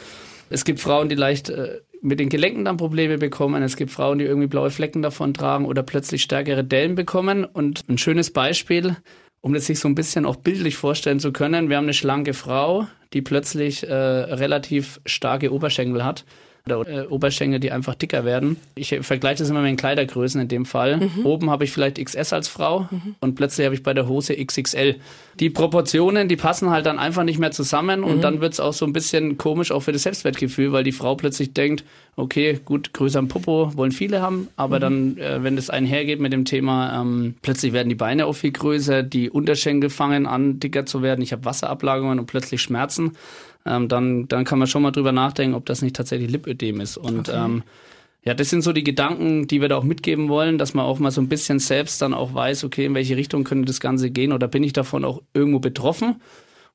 Es 0.51 0.67
gibt 0.67 0.81
Frauen, 0.81 1.09
die 1.09 1.15
leicht 1.15 1.49
äh, 1.49 1.81
mit 2.03 2.21
den 2.21 2.29
Gelenken 2.29 2.67
dann 2.67 2.77
Probleme 2.77 3.17
bekommen. 3.17 3.63
Es 3.63 3.77
gibt 3.77 3.91
Frauen, 3.91 4.19
die 4.19 4.27
irgendwie 4.27 4.49
blaue 4.49 4.71
Flecken 4.71 5.01
davon 5.01 5.33
tragen 5.33 5.65
oder 5.65 5.83
plötzlich 5.83 6.23
stärkere 6.23 6.63
Dellen 6.63 6.95
bekommen. 6.95 7.47
Und 7.47 7.89
ein 7.89 7.97
schönes 7.97 8.31
Beispiel, 8.31 8.97
um 9.45 9.53
das 9.53 9.67
sich 9.67 9.79
so 9.79 9.89
ein 9.89 9.95
bisschen 9.95 10.25
auch 10.25 10.37
bildlich 10.37 10.77
vorstellen 10.77 11.21
zu 11.21 11.31
können. 11.31 11.69
Wir 11.69 11.77
haben 11.77 11.85
eine 11.85 11.93
schlanke 11.93 12.33
Frau, 12.33 12.87
die 13.13 13.21
plötzlich 13.21 13.87
äh, 13.87 13.93
relativ 13.93 15.03
starke 15.05 15.53
Oberschenkel 15.53 16.03
hat 16.03 16.25
oder 16.67 16.89
äh, 16.89 17.07
Oberschenkel, 17.09 17.61
die 17.61 17.73
einfach 17.73 17.95
dicker 17.95 18.25
werden. 18.25 18.57
Ich 18.75 18.99
vergleiche 19.03 19.41
das 19.41 19.51
immer 19.51 19.61
mit 19.61 19.69
den 19.69 19.77
Kleidergrößen 19.77 20.41
in 20.41 20.49
dem 20.49 20.65
Fall. 20.65 20.97
Mhm. 20.97 21.27
Oben 21.27 21.51
habe 21.51 21.65
ich 21.65 21.73
vielleicht 21.73 22.03
XS 22.03 22.33
als 22.33 22.49
Frau 22.49 22.89
mhm. 22.91 23.17
und 23.21 23.35
plötzlich 23.35 23.67
habe 23.67 23.75
ich 23.75 23.83
bei 23.83 23.93
der 23.93 24.09
Hose 24.09 24.35
XXL. 24.35 24.97
Die 25.41 25.51
Proportionen, 25.51 26.27
die 26.27 26.37
passen 26.37 26.71
halt 26.71 26.87
dann 26.87 26.99
einfach 26.99 27.25
nicht 27.25 27.39
mehr 27.39 27.51
zusammen 27.51 28.01
mhm. 28.01 28.07
und 28.07 28.25
dann 28.25 28.41
wird 28.41 28.55
es 28.55 28.61
auch 28.61 28.73
so 28.73 28.87
ein 28.87 28.95
bisschen 28.95 29.37
komisch 29.37 29.73
auch 29.73 29.81
für 29.81 29.93
das 29.93 30.05
Selbstwertgefühl, 30.05 30.73
weil 30.73 30.85
die 30.85 30.93
Frau 30.93 31.17
plötzlich 31.17 31.53
denkt, 31.53 31.85
okay, 32.17 32.59
gut, 32.65 32.95
größeren 32.95 33.29
Popo 33.29 33.77
wollen 33.77 33.93
viele 33.93 34.23
haben, 34.23 34.49
aber 34.57 34.77
mhm. 34.77 34.81
dann, 34.81 35.19
äh, 35.19 35.43
wenn 35.43 35.57
das 35.57 35.69
einhergeht 35.69 36.21
mit 36.21 36.33
dem 36.33 36.47
Thema, 36.47 36.99
ähm, 36.99 37.35
plötzlich 37.43 37.75
werden 37.75 37.91
die 37.91 37.95
Beine 37.95 38.25
auch 38.25 38.33
viel 38.35 38.53
größer, 38.53 39.03
die 39.03 39.29
Unterschenkel 39.29 39.91
fangen 39.91 40.27
an, 40.27 40.61
dicker 40.61 40.87
zu 40.87 41.03
werden, 41.03 41.21
ich 41.21 41.33
habe 41.33 41.45
Wasserablagerungen 41.45 42.21
und 42.21 42.27
plötzlich 42.27 42.63
Schmerzen 42.63 43.13
ähm, 43.65 43.89
dann, 43.89 44.29
dann 44.29 44.45
kann 44.45 44.59
man 44.59 44.69
schon 44.69 44.83
mal 44.83 44.91
drüber 44.91 45.13
nachdenken, 45.13 45.55
ob 45.55 45.67
das 45.67 45.83
nicht 45.83 45.97
tatsächlich 45.97 46.31
Lipödem 46.31 46.81
ist. 46.81 46.97
Und 46.97 47.29
okay. 47.29 47.45
ähm, 47.45 47.63
ja, 48.25 48.33
das 48.35 48.51
sind 48.51 48.63
so 48.63 48.73
die 48.73 48.85
Gedanken, 48.85 49.47
die 49.47 49.61
wir 49.61 49.69
da 49.69 49.77
auch 49.77 49.85
mitgeben 49.85 50.29
wollen, 50.29 50.57
dass 50.57 50.73
man 50.73 50.87
auch 50.87 50.99
mal 50.99 51.11
so 51.11 51.21
ein 51.21 51.29
bisschen 51.29 51.59
selbst 51.59 52.01
dann 52.01 52.15
auch 52.15 52.33
weiß, 52.35 52.65
okay, 52.65 52.87
in 52.87 52.95
welche 52.95 53.17
Richtung 53.17 53.45
könnte 53.45 53.67
das 53.67 53.81
Ganze 53.81 54.11
gehen 54.11 54.33
oder 54.33 54.49
bin 54.49 54.65
ich 54.65 54.73
davon 54.73 55.05
auch 55.05 55.23
irgendwo 55.35 55.59
betroffen? 55.59 56.17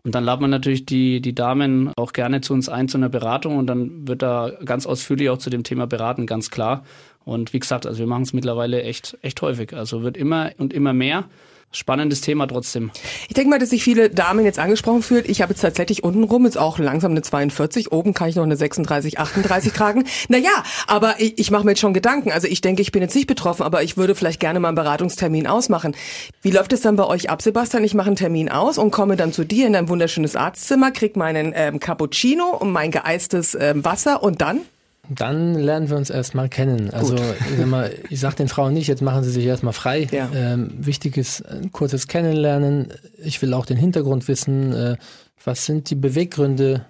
Und 0.04 0.16
dann 0.16 0.24
laden 0.24 0.42
wir 0.42 0.48
natürlich 0.48 0.86
die, 0.86 1.22
die 1.22 1.36
Damen 1.36 1.92
auch 1.98 2.14
gerne 2.14 2.42
zu 2.42 2.54
uns 2.54 2.70
ein 2.70 2.88
zu 2.88 2.98
einer 2.98 3.10
Beratung 3.10 3.58
und 3.58 3.68
dann 3.68 4.08
wird 4.08 4.22
da 4.22 4.52
ganz 4.64 4.86
ausführlich 4.86 5.30
auch 5.30 5.40
zu 5.40 5.50
dem 5.50 5.64
Thema 5.64 5.88
beraten, 5.88 6.26
ganz 6.26 6.52
klar. 6.52 6.86
Und 7.26 7.52
wie 7.52 7.60
gesagt, 7.60 7.86
also 7.86 8.00
wir 8.00 8.08
machen 8.08 8.24
es 8.24 8.32
mittlerweile 8.32 8.82
echt, 8.84 9.18
echt 9.22 9.42
häufig. 9.42 9.74
Also 9.74 10.04
wird 10.04 10.16
immer 10.16 10.52
und 10.58 10.72
immer 10.72 10.94
mehr 10.94 11.26
spannendes 11.72 12.22
Thema 12.22 12.48
trotzdem. 12.48 12.92
Ich 13.28 13.34
denke 13.34 13.50
mal, 13.50 13.60
dass 13.60 13.70
sich 13.70 13.84
viele 13.84 14.10
Damen 14.10 14.44
jetzt 14.44 14.60
angesprochen 14.60 15.04
fühlen. 15.04 15.24
Ich 15.28 15.42
habe 15.42 15.52
jetzt 15.54 15.62
tatsächlich 15.62 16.04
untenrum 16.04 16.46
jetzt 16.46 16.58
auch 16.58 16.80
langsam 16.80 17.12
eine 17.12 17.22
42. 17.22 17.92
Oben 17.92 18.14
kann 18.14 18.30
ich 18.30 18.36
noch 18.36 18.44
eine 18.44 18.56
36, 18.56 19.20
38 19.20 19.74
tragen. 19.74 20.04
Naja, 20.28 20.52
aber 20.86 21.16
ich, 21.20 21.40
ich 21.40 21.50
mache 21.50 21.64
mir 21.64 21.72
jetzt 21.72 21.80
schon 21.80 21.94
Gedanken. 21.94 22.32
Also 22.32 22.48
ich 22.48 22.62
denke, 22.62 22.82
ich 22.82 22.92
bin 22.92 23.02
jetzt 23.02 23.16
nicht 23.16 23.26
betroffen, 23.26 23.64
aber 23.64 23.84
ich 23.84 23.98
würde 23.98 24.14
vielleicht 24.14 24.40
gerne 24.40 24.60
mal 24.60 24.68
einen 24.68 24.76
Beratungstermin 24.76 25.48
ausmachen. 25.48 25.96
Wie 26.42 26.52
läuft 26.52 26.74
es 26.74 26.82
dann 26.82 26.96
bei 26.96 27.06
euch 27.06 27.30
ab, 27.30 27.42
Sebastian? 27.42 27.84
Ich 27.84 27.94
mache 27.94 28.08
einen 28.08 28.16
Termin 28.16 28.50
aus 28.50 28.78
und 28.78 28.92
komme 28.92 29.16
dann 29.16 29.34
zu 29.34 29.44
dir 29.46 29.66
in 29.66 29.74
dein 29.74 29.90
wunderschönes 29.90 30.36
Arztzimmer, 30.36 30.92
krieg 30.92 31.16
meinen 31.16 31.54
ähm, 31.56 31.80
Cappuccino 31.80 32.56
und 32.58 32.72
mein 32.72 32.92
geeistes 32.92 33.56
ähm, 33.56 33.84
Wasser 33.84 34.22
und 34.22 34.42
dann? 34.42 34.62
Dann 35.10 35.56
lernen 35.56 35.90
wir 35.90 35.98
uns 35.98 36.10
erstmal 36.10 36.50
kennen. 36.50 36.92
Also 36.92 37.16
ich, 37.16 37.66
mal, 37.66 37.94
ich 38.10 38.20
sage 38.20 38.36
den 38.36 38.48
Frauen 38.48 38.74
nicht, 38.74 38.88
jetzt 38.88 39.02
machen 39.02 39.24
sie 39.24 39.32
sich 39.32 39.46
erstmal 39.46 39.74
frei. 39.74 40.08
Ja. 40.12 40.30
Ähm, 40.34 40.72
wichtig 40.78 41.18
ist 41.18 41.42
ein 41.42 41.72
kurzes 41.72 42.08
Kennenlernen. 42.08 42.94
Ich 43.24 43.42
will 43.42 43.54
auch 43.54 43.66
den 43.66 43.78
Hintergrund 43.78 44.28
wissen. 44.28 44.74
Äh, 44.74 44.98
was 45.44 45.66
sind 45.66 45.90
die 45.90 45.96
Beweggründe, 45.96 46.86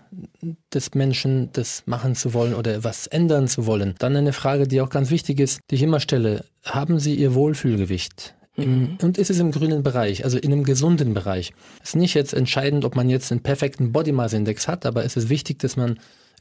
des 0.74 0.94
Menschen, 0.96 1.50
das 1.54 1.84
machen 1.86 2.16
zu 2.16 2.34
wollen 2.34 2.54
oder 2.54 2.84
was 2.84 3.08
ändern 3.08 3.48
zu 3.48 3.66
wollen. 3.66 3.96
Dann 4.00 4.16
eine 4.16 4.34
Frage, 4.34 4.68
die 4.68 4.82
auch 4.82 4.90
ganz 4.90 5.12
wichtig 5.12 5.40
ist, 5.40 5.62
die 5.70 5.76
ich 5.76 5.84
immer 5.84 6.00
stelle. 6.00 6.46
Haben 6.64 7.00
Sie 7.00 7.16
Ihr 7.16 7.34
Wohlfühlgewicht? 7.34 8.36
Im, 8.56 8.98
und 9.02 9.18
ist 9.18 9.30
es 9.30 9.40
im 9.40 9.52
grünen 9.52 9.84
Bereich, 9.84 10.26
also 10.26 10.38
in 10.38 10.52
einem 10.52 10.64
gesunden 10.64 11.14
Bereich. 11.14 11.54
Es 11.82 11.90
ist 11.90 11.96
nicht 11.96 12.14
jetzt 12.14 12.34
entscheidend, 12.34 12.84
ob 12.84 12.96
man 12.96 13.10
jetzt 13.10 13.32
einen 13.32 13.42
perfekten 13.42 13.92
Body 13.94 14.12
Mass 14.12 14.34
Index 14.34 14.68
hat, 14.68 14.86
aber 14.86 15.06
es 15.06 15.16
ist 15.16 15.30
wichtig, 15.30 15.60
dass 15.60 15.78
man 15.78 15.98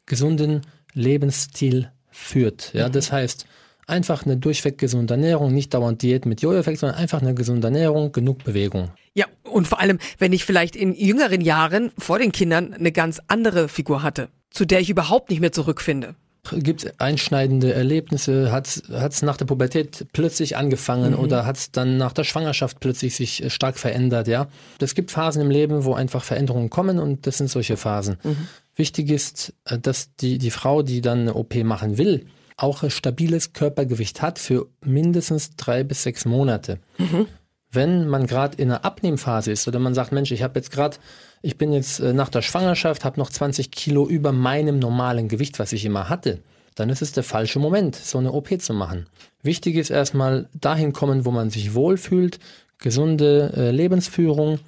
gesunden 0.09 0.63
Lebensstil 0.95 1.91
führt. 2.11 2.73
Ja, 2.75 2.89
mhm. 2.89 2.93
das 2.93 3.13
heißt, 3.13 3.47
einfach 3.87 4.25
eine 4.25 4.37
durchweg 4.37 4.79
gesunde 4.79 5.15
Ernährung, 5.15 5.53
nicht 5.55 5.73
dauernd 5.75 6.03
Diät 6.03 6.27
mit 6.27 6.43
Jojo-Effekt, 6.43 6.81
sondern 6.81 6.99
einfach 6.99 7.23
eine 7.23 7.35
gesunde 7.35 7.69
Ernährung, 7.69 8.13
genug 8.13 8.45
Bewegung. 8.45 8.91
Ja, 9.15 9.27
und 9.45 9.67
vor 9.67 9.81
allem, 9.81 9.99
wenn 10.19 10.33
ich 10.33 10.45
vielleicht 10.45 10.77
in 10.77 10.95
jüngeren 10.95 11.41
Jahren 11.41 11.91
vor 11.99 12.19
den 12.19 12.33
Kindern 12.33 12.75
eine 12.75 12.93
ganz 12.93 13.21
andere 13.29 13.69
Figur 13.69 14.03
hatte, 14.03 14.29
zu 14.51 14.65
der 14.65 14.81
ich 14.81 14.91
überhaupt 14.91 15.31
nicht 15.31 15.41
mehr 15.41 15.53
zurückfinde. 15.53 16.15
Gibt 16.53 16.85
es 16.85 17.01
einschneidende 17.01 17.75
Erlebnisse? 17.75 18.53
Hat 18.53 18.67
es 18.67 19.23
nach 19.23 19.37
der 19.37 19.45
Pubertät 19.45 20.07
plötzlich 20.13 20.57
angefangen 20.57 21.13
mhm. 21.13 21.19
oder 21.19 21.45
hat 21.45 21.57
es 21.57 21.73
dann 21.73 21.99
nach 21.99 22.13
der 22.13 22.25
Schwangerschaft 22.25 22.81
plötzlich 22.81 23.15
sich 23.17 23.43
äh, 23.43 23.51
stark 23.51 23.79
verändert? 23.79 24.29
Ja, 24.29 24.49
es 24.81 24.95
gibt 24.95 25.11
Phasen 25.11 25.43
im 25.43 25.51
Leben, 25.51 25.85
wo 25.85 25.95
einfach 25.95 26.23
Veränderungen 26.23 26.71
kommen 26.71 26.99
und 26.99 27.27
das 27.27 27.39
sind 27.39 27.51
solche 27.51 27.77
Phasen. 27.77 28.17
Mhm. 28.23 28.49
Wichtig 28.79 29.11
ist, 29.11 29.53
äh, 29.65 29.79
dass 29.79 30.15
die, 30.15 30.39
die 30.39 30.53
Frau, 30.53 30.83
die 30.83 31.03
dann 31.03 31.21
eine 31.21 31.35
OP 31.35 31.55
machen 31.57 31.99
will, 31.99 32.27
auch 32.57 32.83
ein 32.83 32.91
stabiles 32.91 33.53
Körpergewicht 33.53 34.23
hat 34.23 34.39
für 34.39 34.67
mindestens 34.85 35.57
drei 35.57 35.85
bis 35.85 36.05
sechs 36.05 36.25
Monate. 36.25 36.79
Mhm. 36.97 37.27
Wenn 37.71 38.09
man 38.09 38.27
gerade 38.27 38.57
in 38.57 38.71
einer 38.71 38.85
Abnehmphase 38.85 39.53
ist 39.53 39.69
oder 39.69 39.79
man 39.79 39.95
sagt, 39.95 40.13
Mensch, 40.13 40.31
ich 40.31 40.43
habe 40.43 40.59
jetzt 40.59 40.71
gerade, 40.71 40.97
ich 41.43 41.59
bin 41.59 41.73
jetzt 41.73 41.99
äh, 41.99 42.13
nach 42.13 42.29
der 42.29 42.41
Schwangerschaft, 42.41 43.05
habe 43.05 43.21
noch 43.21 43.31
20 43.31 43.73
Kilo 43.73 44.07
über 44.09 44.33
meinem 44.33 44.79
normalen 44.79 45.29
Gewicht, 45.29 45.59
was 45.59 45.73
ich 45.73 45.85
immer 45.85 46.09
hatte, 46.09 46.41
dann 46.77 46.89
ist 46.89 47.03
es 47.03 47.11
der 47.11 47.25
falsche 47.25 47.59
Moment, 47.59 47.97
so 47.97 48.19
eine 48.19 48.33
OP 48.33 48.61
zu 48.61 48.73
machen. 48.75 49.07
Wichtig 49.43 49.75
ist 49.75 49.91
erstmal 49.91 50.49
dahin 50.55 50.93
kommen, 50.93 51.25
wo 51.25 51.33
man 51.33 51.51
sich 51.51 51.75
wohlfühlt, 51.75 52.39
gesunde 52.79 53.53
äh, 53.57 53.71
Lebensführung 53.73 54.61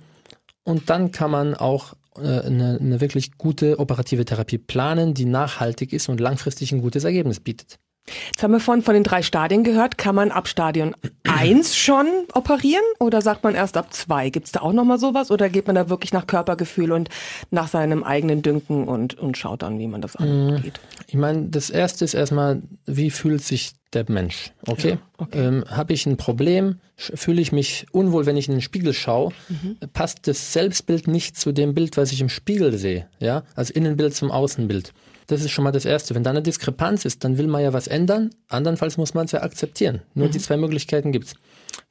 und 0.64 0.90
dann 0.90 1.12
kann 1.12 1.30
man 1.30 1.54
auch 1.54 1.94
eine, 2.16 2.78
eine 2.80 3.00
wirklich 3.00 3.38
gute 3.38 3.78
operative 3.78 4.24
Therapie 4.24 4.58
planen, 4.58 5.14
die 5.14 5.24
nachhaltig 5.24 5.92
ist 5.92 6.08
und 6.08 6.20
langfristig 6.20 6.72
ein 6.72 6.80
gutes 6.80 7.04
Ergebnis 7.04 7.40
bietet. 7.40 7.78
Jetzt 8.32 8.42
haben 8.42 8.52
wir 8.52 8.60
vorhin 8.60 8.82
von 8.82 8.94
den 8.94 9.04
drei 9.04 9.22
Stadien 9.22 9.62
gehört. 9.62 9.98
Kann 9.98 10.14
man 10.14 10.30
ab 10.30 10.48
Stadion 10.48 10.96
1 11.24 11.76
schon 11.76 12.06
operieren 12.32 12.82
oder 12.98 13.22
sagt 13.22 13.44
man 13.44 13.54
erst 13.54 13.76
ab 13.76 13.92
2? 13.92 14.30
Gibt 14.30 14.46
es 14.46 14.52
da 14.52 14.60
auch 14.60 14.72
nochmal 14.72 14.98
sowas 14.98 15.30
oder 15.30 15.48
geht 15.48 15.66
man 15.66 15.76
da 15.76 15.88
wirklich 15.88 16.12
nach 16.12 16.26
Körpergefühl 16.26 16.92
und 16.92 17.08
nach 17.50 17.68
seinem 17.68 18.02
eigenen 18.02 18.42
Dünken 18.42 18.88
und, 18.88 19.14
und 19.14 19.36
schaut 19.36 19.62
dann, 19.62 19.78
wie 19.78 19.86
man 19.86 20.00
das 20.00 20.16
angeht? 20.16 20.80
Ich 21.06 21.14
meine, 21.14 21.48
das 21.48 21.70
erste 21.70 22.04
ist 22.04 22.14
erstmal, 22.14 22.62
wie 22.86 23.10
fühlt 23.10 23.42
sich 23.42 23.72
der 23.92 24.04
Mensch? 24.08 24.52
Okay. 24.66 24.90
Ja, 24.90 24.98
okay. 25.18 25.38
Ähm, 25.38 25.64
Habe 25.68 25.92
ich 25.92 26.06
ein 26.06 26.16
Problem? 26.16 26.80
Fühle 26.96 27.40
ich 27.40 27.52
mich 27.52 27.86
unwohl, 27.92 28.26
wenn 28.26 28.36
ich 28.36 28.48
in 28.48 28.54
den 28.54 28.60
Spiegel 28.60 28.92
schaue? 28.92 29.32
Mhm. 29.48 29.78
Passt 29.92 30.26
das 30.26 30.52
Selbstbild 30.52 31.08
nicht 31.08 31.36
zu 31.36 31.52
dem 31.52 31.74
Bild, 31.74 31.96
was 31.96 32.12
ich 32.12 32.20
im 32.20 32.28
Spiegel 32.28 32.76
sehe? 32.76 33.06
Ja, 33.18 33.44
also 33.54 33.72
Innenbild 33.72 34.14
zum 34.14 34.30
Außenbild. 34.30 34.92
Das 35.26 35.42
ist 35.42 35.50
schon 35.50 35.64
mal 35.64 35.72
das 35.72 35.84
Erste. 35.84 36.14
Wenn 36.14 36.24
da 36.24 36.30
eine 36.30 36.42
Diskrepanz 36.42 37.04
ist, 37.04 37.22
dann 37.22 37.38
will 37.38 37.46
man 37.46 37.62
ja 37.62 37.72
was 37.72 37.86
ändern. 37.86 38.30
Andernfalls 38.48 38.96
muss 38.96 39.14
man 39.14 39.26
es 39.26 39.32
ja 39.32 39.42
akzeptieren. 39.42 40.02
Nur 40.14 40.26
mhm. 40.26 40.32
die 40.32 40.38
zwei 40.40 40.56
Möglichkeiten 40.56 41.12
gibt 41.12 41.26
es. 41.26 41.34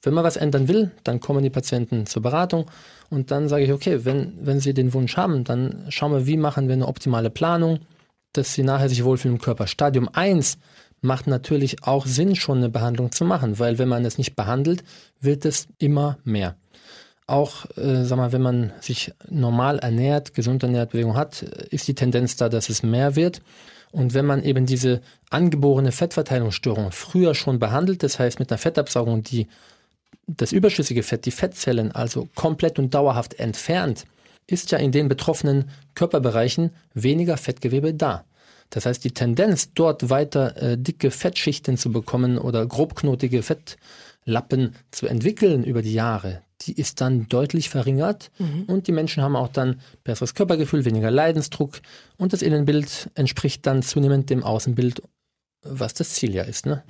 Wenn 0.01 0.13
man 0.13 0.23
was 0.23 0.37
ändern 0.37 0.67
will, 0.67 0.91
dann 1.03 1.19
kommen 1.19 1.43
die 1.43 1.49
Patienten 1.49 2.05
zur 2.05 2.21
Beratung 2.21 2.65
und 3.09 3.31
dann 3.31 3.47
sage 3.49 3.63
ich, 3.63 3.71
okay, 3.71 4.05
wenn, 4.05 4.33
wenn 4.41 4.59
Sie 4.59 4.73
den 4.73 4.93
Wunsch 4.93 5.17
haben, 5.17 5.43
dann 5.43 5.85
schauen 5.89 6.11
wir, 6.11 6.27
wie 6.27 6.37
machen 6.37 6.67
wir 6.67 6.73
eine 6.73 6.87
optimale 6.87 7.29
Planung, 7.29 7.79
dass 8.33 8.53
Sie 8.53 8.63
nachher 8.63 8.89
sich 8.89 9.03
wohlfühlen 9.03 9.37
im 9.37 9.41
Körper. 9.41 9.67
Stadium 9.67 10.09
1 10.11 10.57
macht 11.01 11.27
natürlich 11.27 11.83
auch 11.83 12.05
Sinn, 12.05 12.35
schon 12.35 12.57
eine 12.57 12.69
Behandlung 12.69 13.11
zu 13.11 13.25
machen, 13.25 13.59
weil 13.59 13.77
wenn 13.77 13.87
man 13.87 14.05
es 14.05 14.17
nicht 14.17 14.35
behandelt, 14.35 14.83
wird 15.19 15.45
es 15.45 15.67
immer 15.77 16.17
mehr 16.23 16.55
auch, 17.29 17.65
äh, 17.77 18.03
sag 18.03 18.17
mal, 18.17 18.31
wenn 18.31 18.41
man 18.41 18.73
sich 18.81 19.13
normal 19.29 19.79
ernährt, 19.79 20.33
gesund 20.33 20.63
ernährt, 20.63 20.91
Bewegung 20.91 21.15
hat, 21.15 21.43
ist 21.43 21.87
die 21.87 21.93
Tendenz 21.93 22.35
da, 22.35 22.49
dass 22.49 22.69
es 22.69 22.83
mehr 22.83 23.15
wird. 23.15 23.41
Und 23.91 24.13
wenn 24.13 24.25
man 24.25 24.43
eben 24.43 24.65
diese 24.65 25.01
angeborene 25.29 25.91
Fettverteilungsstörung 25.91 26.91
früher 26.91 27.33
schon 27.35 27.59
behandelt, 27.59 28.03
das 28.03 28.19
heißt 28.19 28.39
mit 28.39 28.51
einer 28.51 28.57
Fettabsaugung, 28.57 29.23
die 29.23 29.47
das 30.27 30.51
überschüssige 30.51 31.01
Fett, 31.01 31.25
die 31.25 31.31
Fettzellen 31.31 31.91
also 31.91 32.27
komplett 32.35 32.77
und 32.77 32.93
dauerhaft 32.93 33.39
entfernt, 33.39 34.05
ist 34.45 34.71
ja 34.71 34.77
in 34.77 34.91
den 34.91 35.07
betroffenen 35.07 35.69
Körperbereichen 35.95 36.71
weniger 36.93 37.37
Fettgewebe 37.37 37.93
da. 37.93 38.25
Das 38.69 38.85
heißt, 38.85 39.03
die 39.03 39.11
Tendenz, 39.11 39.73
dort 39.73 40.09
weiter 40.09 40.55
äh, 40.61 40.77
dicke 40.77 41.11
Fettschichten 41.11 41.77
zu 41.77 41.91
bekommen 41.91 42.37
oder 42.37 42.65
grobknotige 42.65 43.41
Fettlappen 43.41 44.75
zu 44.91 45.07
entwickeln 45.07 45.63
über 45.63 45.81
die 45.81 45.93
Jahre, 45.93 46.43
die 46.61 46.73
ist 46.73 47.01
dann 47.01 47.27
deutlich 47.29 47.69
verringert 47.69 48.31
mhm. 48.37 48.63
und 48.67 48.87
die 48.87 48.91
Menschen 48.91 49.23
haben 49.23 49.35
auch 49.35 49.47
dann 49.47 49.79
besseres 50.03 50.35
Körpergefühl, 50.35 50.85
weniger 50.85 51.09
Leidensdruck 51.09 51.81
und 52.17 52.33
das 52.33 52.41
Innenbild 52.41 53.09
entspricht 53.15 53.65
dann 53.65 53.81
zunehmend 53.81 54.29
dem 54.29 54.43
Außenbild 54.43 55.01
was 55.61 55.93
das 55.93 56.13
Ziel 56.13 56.33
ja 56.33 56.43
ist. 56.43 56.65
Ne? 56.65 56.83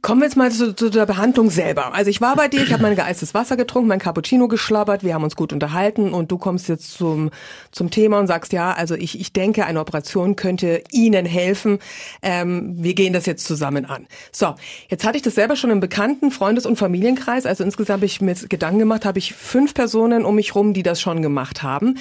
Kommen 0.00 0.20
wir 0.20 0.26
jetzt 0.26 0.36
mal 0.36 0.50
zu, 0.52 0.74
zu 0.74 0.88
der 0.88 1.04
Behandlung 1.04 1.50
selber. 1.50 1.94
Also 1.94 2.10
ich 2.10 2.20
war 2.20 2.36
bei 2.36 2.46
dir, 2.46 2.62
ich 2.62 2.72
habe 2.72 2.82
mein 2.82 2.94
geeistes 2.94 3.34
Wasser 3.34 3.56
getrunken, 3.56 3.88
mein 3.88 3.98
Cappuccino 3.98 4.46
geschlabbert, 4.46 5.02
wir 5.02 5.14
haben 5.14 5.24
uns 5.24 5.34
gut 5.34 5.52
unterhalten 5.52 6.12
und 6.12 6.30
du 6.30 6.38
kommst 6.38 6.68
jetzt 6.68 6.92
zum, 6.92 7.30
zum 7.72 7.90
Thema 7.90 8.20
und 8.20 8.28
sagst, 8.28 8.52
ja, 8.52 8.72
also 8.72 8.94
ich, 8.94 9.18
ich 9.18 9.32
denke, 9.32 9.66
eine 9.66 9.80
Operation 9.80 10.36
könnte 10.36 10.84
Ihnen 10.92 11.26
helfen. 11.26 11.80
Ähm, 12.22 12.74
wir 12.76 12.94
gehen 12.94 13.12
das 13.12 13.26
jetzt 13.26 13.46
zusammen 13.46 13.84
an. 13.84 14.06
So, 14.30 14.54
jetzt 14.88 15.04
hatte 15.04 15.16
ich 15.16 15.22
das 15.22 15.34
selber 15.34 15.56
schon 15.56 15.70
im 15.70 15.80
bekannten 15.80 16.30
Freundes- 16.30 16.66
und 16.66 16.76
Familienkreis. 16.76 17.46
Also 17.46 17.64
insgesamt 17.64 17.98
habe 17.98 18.06
ich 18.06 18.20
mir 18.20 18.34
Gedanken 18.34 18.78
gemacht, 18.78 19.04
habe 19.04 19.18
ich 19.18 19.34
fünf 19.34 19.74
Personen 19.74 20.24
um 20.24 20.36
mich 20.36 20.54
rum, 20.54 20.72
die 20.72 20.84
das 20.84 21.00
schon 21.00 21.20
gemacht 21.20 21.64
haben. 21.64 21.98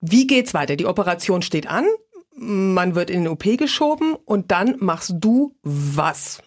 Wie 0.00 0.26
geht's 0.26 0.54
weiter? 0.54 0.76
Die 0.76 0.86
Operation 0.86 1.42
steht 1.42 1.68
an 1.68 1.86
man 2.38 2.94
wird 2.94 3.10
in 3.10 3.24
den 3.24 3.32
OP 3.32 3.44
geschoben 3.58 4.14
und 4.24 4.50
dann 4.50 4.76
machst 4.78 5.14
du 5.18 5.54
was? 5.62 6.40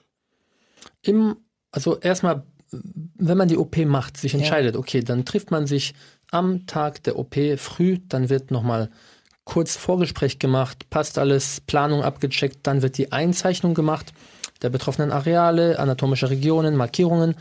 Im, 1.02 1.38
also 1.72 2.00
erstmal, 2.00 2.44
wenn 2.72 3.38
man 3.38 3.48
die 3.48 3.58
OP 3.58 3.78
macht, 3.78 4.18
sich 4.18 4.34
entscheidet, 4.34 4.76
ja. 4.76 4.80
okay, 4.80 5.02
dann 5.02 5.26
trifft 5.26 5.52
man 5.52 5.68
sich 5.68 5.94
am 6.32 6.66
Tag 6.66 7.04
der 7.04 7.20
OP 7.20 7.36
früh, 7.58 8.00
dann 8.08 8.30
wird 8.30 8.52
nochmal 8.52 8.90
kurz 9.44 9.76
Vorgespräch 9.76 10.40
gemacht, 10.40 10.90
passt 10.90 11.18
alles, 11.18 11.62
Planung 11.62 12.04
abgecheckt, 12.04 12.60
dann 12.64 12.82
wird 12.82 12.98
die 12.98 13.12
Einzeichnung 13.12 13.74
gemacht 13.74 14.14
der 14.62 14.70
betroffenen 14.70 15.12
Areale, 15.12 15.80
anatomische 15.80 16.30
Regionen, 16.30 16.76
Markierungen 16.76 17.36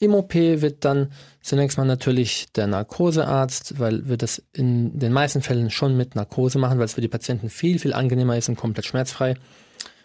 im 0.00 0.14
OP 0.14 0.34
wird 0.34 0.84
dann 0.84 1.12
zunächst 1.42 1.76
mal 1.76 1.84
natürlich 1.84 2.50
der 2.52 2.66
Narkosearzt, 2.66 3.78
weil 3.78 4.08
wir 4.08 4.16
das 4.16 4.42
in 4.52 4.98
den 4.98 5.12
meisten 5.12 5.42
Fällen 5.42 5.70
schon 5.70 5.96
mit 5.96 6.16
Narkose 6.16 6.58
machen, 6.58 6.78
weil 6.78 6.86
es 6.86 6.94
für 6.94 7.02
die 7.02 7.08
Patienten 7.08 7.50
viel, 7.50 7.78
viel 7.78 7.92
angenehmer 7.92 8.36
ist 8.36 8.48
und 8.48 8.56
komplett 8.56 8.86
schmerzfrei 8.86 9.34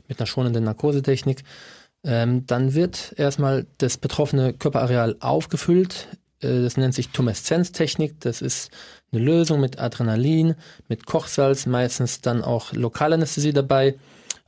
mit 0.07 0.19
einer 0.19 0.27
schonenden 0.27 0.65
Narkosetechnik. 0.65 1.43
Ähm, 2.03 2.45
dann 2.45 2.73
wird 2.73 3.13
erstmal 3.17 3.65
das 3.77 3.97
betroffene 3.97 4.53
Körperareal 4.53 5.15
aufgefüllt. 5.21 6.09
Äh, 6.41 6.61
das 6.61 6.75
nennt 6.75 6.93
sich 6.93 7.09
Tumeszenztechnik. 7.09 8.19
Das 8.19 8.41
ist 8.41 8.71
eine 9.13 9.23
Lösung 9.23 9.61
mit 9.61 9.79
Adrenalin, 9.79 10.55
mit 10.89 11.05
Kochsalz, 11.05 11.65
meistens 11.65 12.19
dann 12.19 12.43
auch 12.43 12.73
Lokalanästhesie 12.73 13.53
dabei 13.53 13.95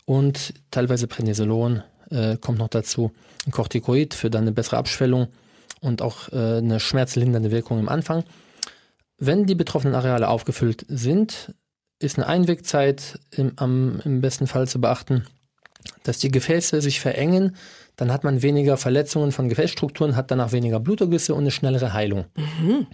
und 0.06 0.54
teilweise 0.72 1.08
Prednisolon 1.08 1.84
äh, 2.10 2.38
kommt 2.38 2.60
noch 2.60 2.70
dazu 2.70 3.12
ein 3.46 3.52
Corticoid 3.52 4.14
für 4.14 4.30
dann 4.30 4.44
eine 4.44 4.52
bessere 4.52 4.78
Abschwellung 4.78 5.28
und 5.82 6.02
auch 6.02 6.32
äh, 6.32 6.58
eine 6.58 6.80
schmerzlindernde 6.80 7.52
Wirkung 7.52 7.80
im 7.80 7.90
Anfang. 7.90 8.24
Wenn 9.18 9.46
die 9.46 9.56
betroffenen 9.56 9.96
Areale 9.96 10.28
aufgefüllt 10.28 10.86
sind, 10.88 11.54
ist 12.00 12.18
eine 12.18 12.28
Einwegzeit 12.28 13.20
im, 13.32 13.54
am, 13.56 14.00
im 14.04 14.22
besten 14.22 14.48
Fall 14.48 14.68
zu 14.68 14.80
beachten, 14.80 15.26
dass 16.04 16.20
die 16.20 16.30
Gefäße 16.30 16.82
sich 16.82 17.00
verengen, 17.00 17.56
dann 17.96 18.12
hat 18.12 18.24
man 18.24 18.44
weniger 18.44 18.78
Verletzungen 18.78 19.32
von 19.32 19.50
Gefäßstrukturen, 19.50 20.16
hat 20.16 20.30
danach 20.30 20.52
weniger 20.52 20.80
Blutergüsse 20.80 21.34
und 21.34 21.42
eine 21.42 21.52
schnellere 21.52 21.94
Heilung. 21.94 22.26
Mhm. 22.36 22.88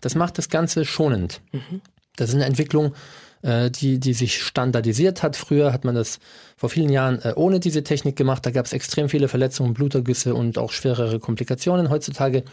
Das 0.00 0.14
macht 0.14 0.38
das 0.38 0.48
Ganze 0.48 0.84
schonend. 0.84 1.42
Mhm. 1.52 1.82
Das 2.16 2.30
ist 2.30 2.34
eine 2.34 2.46
Entwicklung, 2.46 2.94
äh, 3.42 3.70
die, 3.70 3.98
die 3.98 4.14
sich 4.14 4.42
standardisiert 4.42 5.22
hat. 5.22 5.36
Früher 5.36 5.72
hat 5.72 5.84
man 5.84 5.94
das 5.94 6.18
vor 6.56 6.68
vielen 6.68 6.90
Jahren 6.90 7.20
äh, 7.22 7.32
ohne 7.36 7.60
diese 7.60 7.82
Technik 7.82 8.16
gemacht. 8.16 8.44
Da 8.44 8.50
gab 8.50 8.66
es 8.66 8.72
extrem 8.72 9.08
viele 9.08 9.28
Verletzungen, 9.28 9.74
Blutergüsse 9.74 10.34
und 10.34 10.58
auch 10.58 10.72
schwerere 10.72 11.18
Komplikationen. 11.20 11.90
Heutzutage 11.90 12.44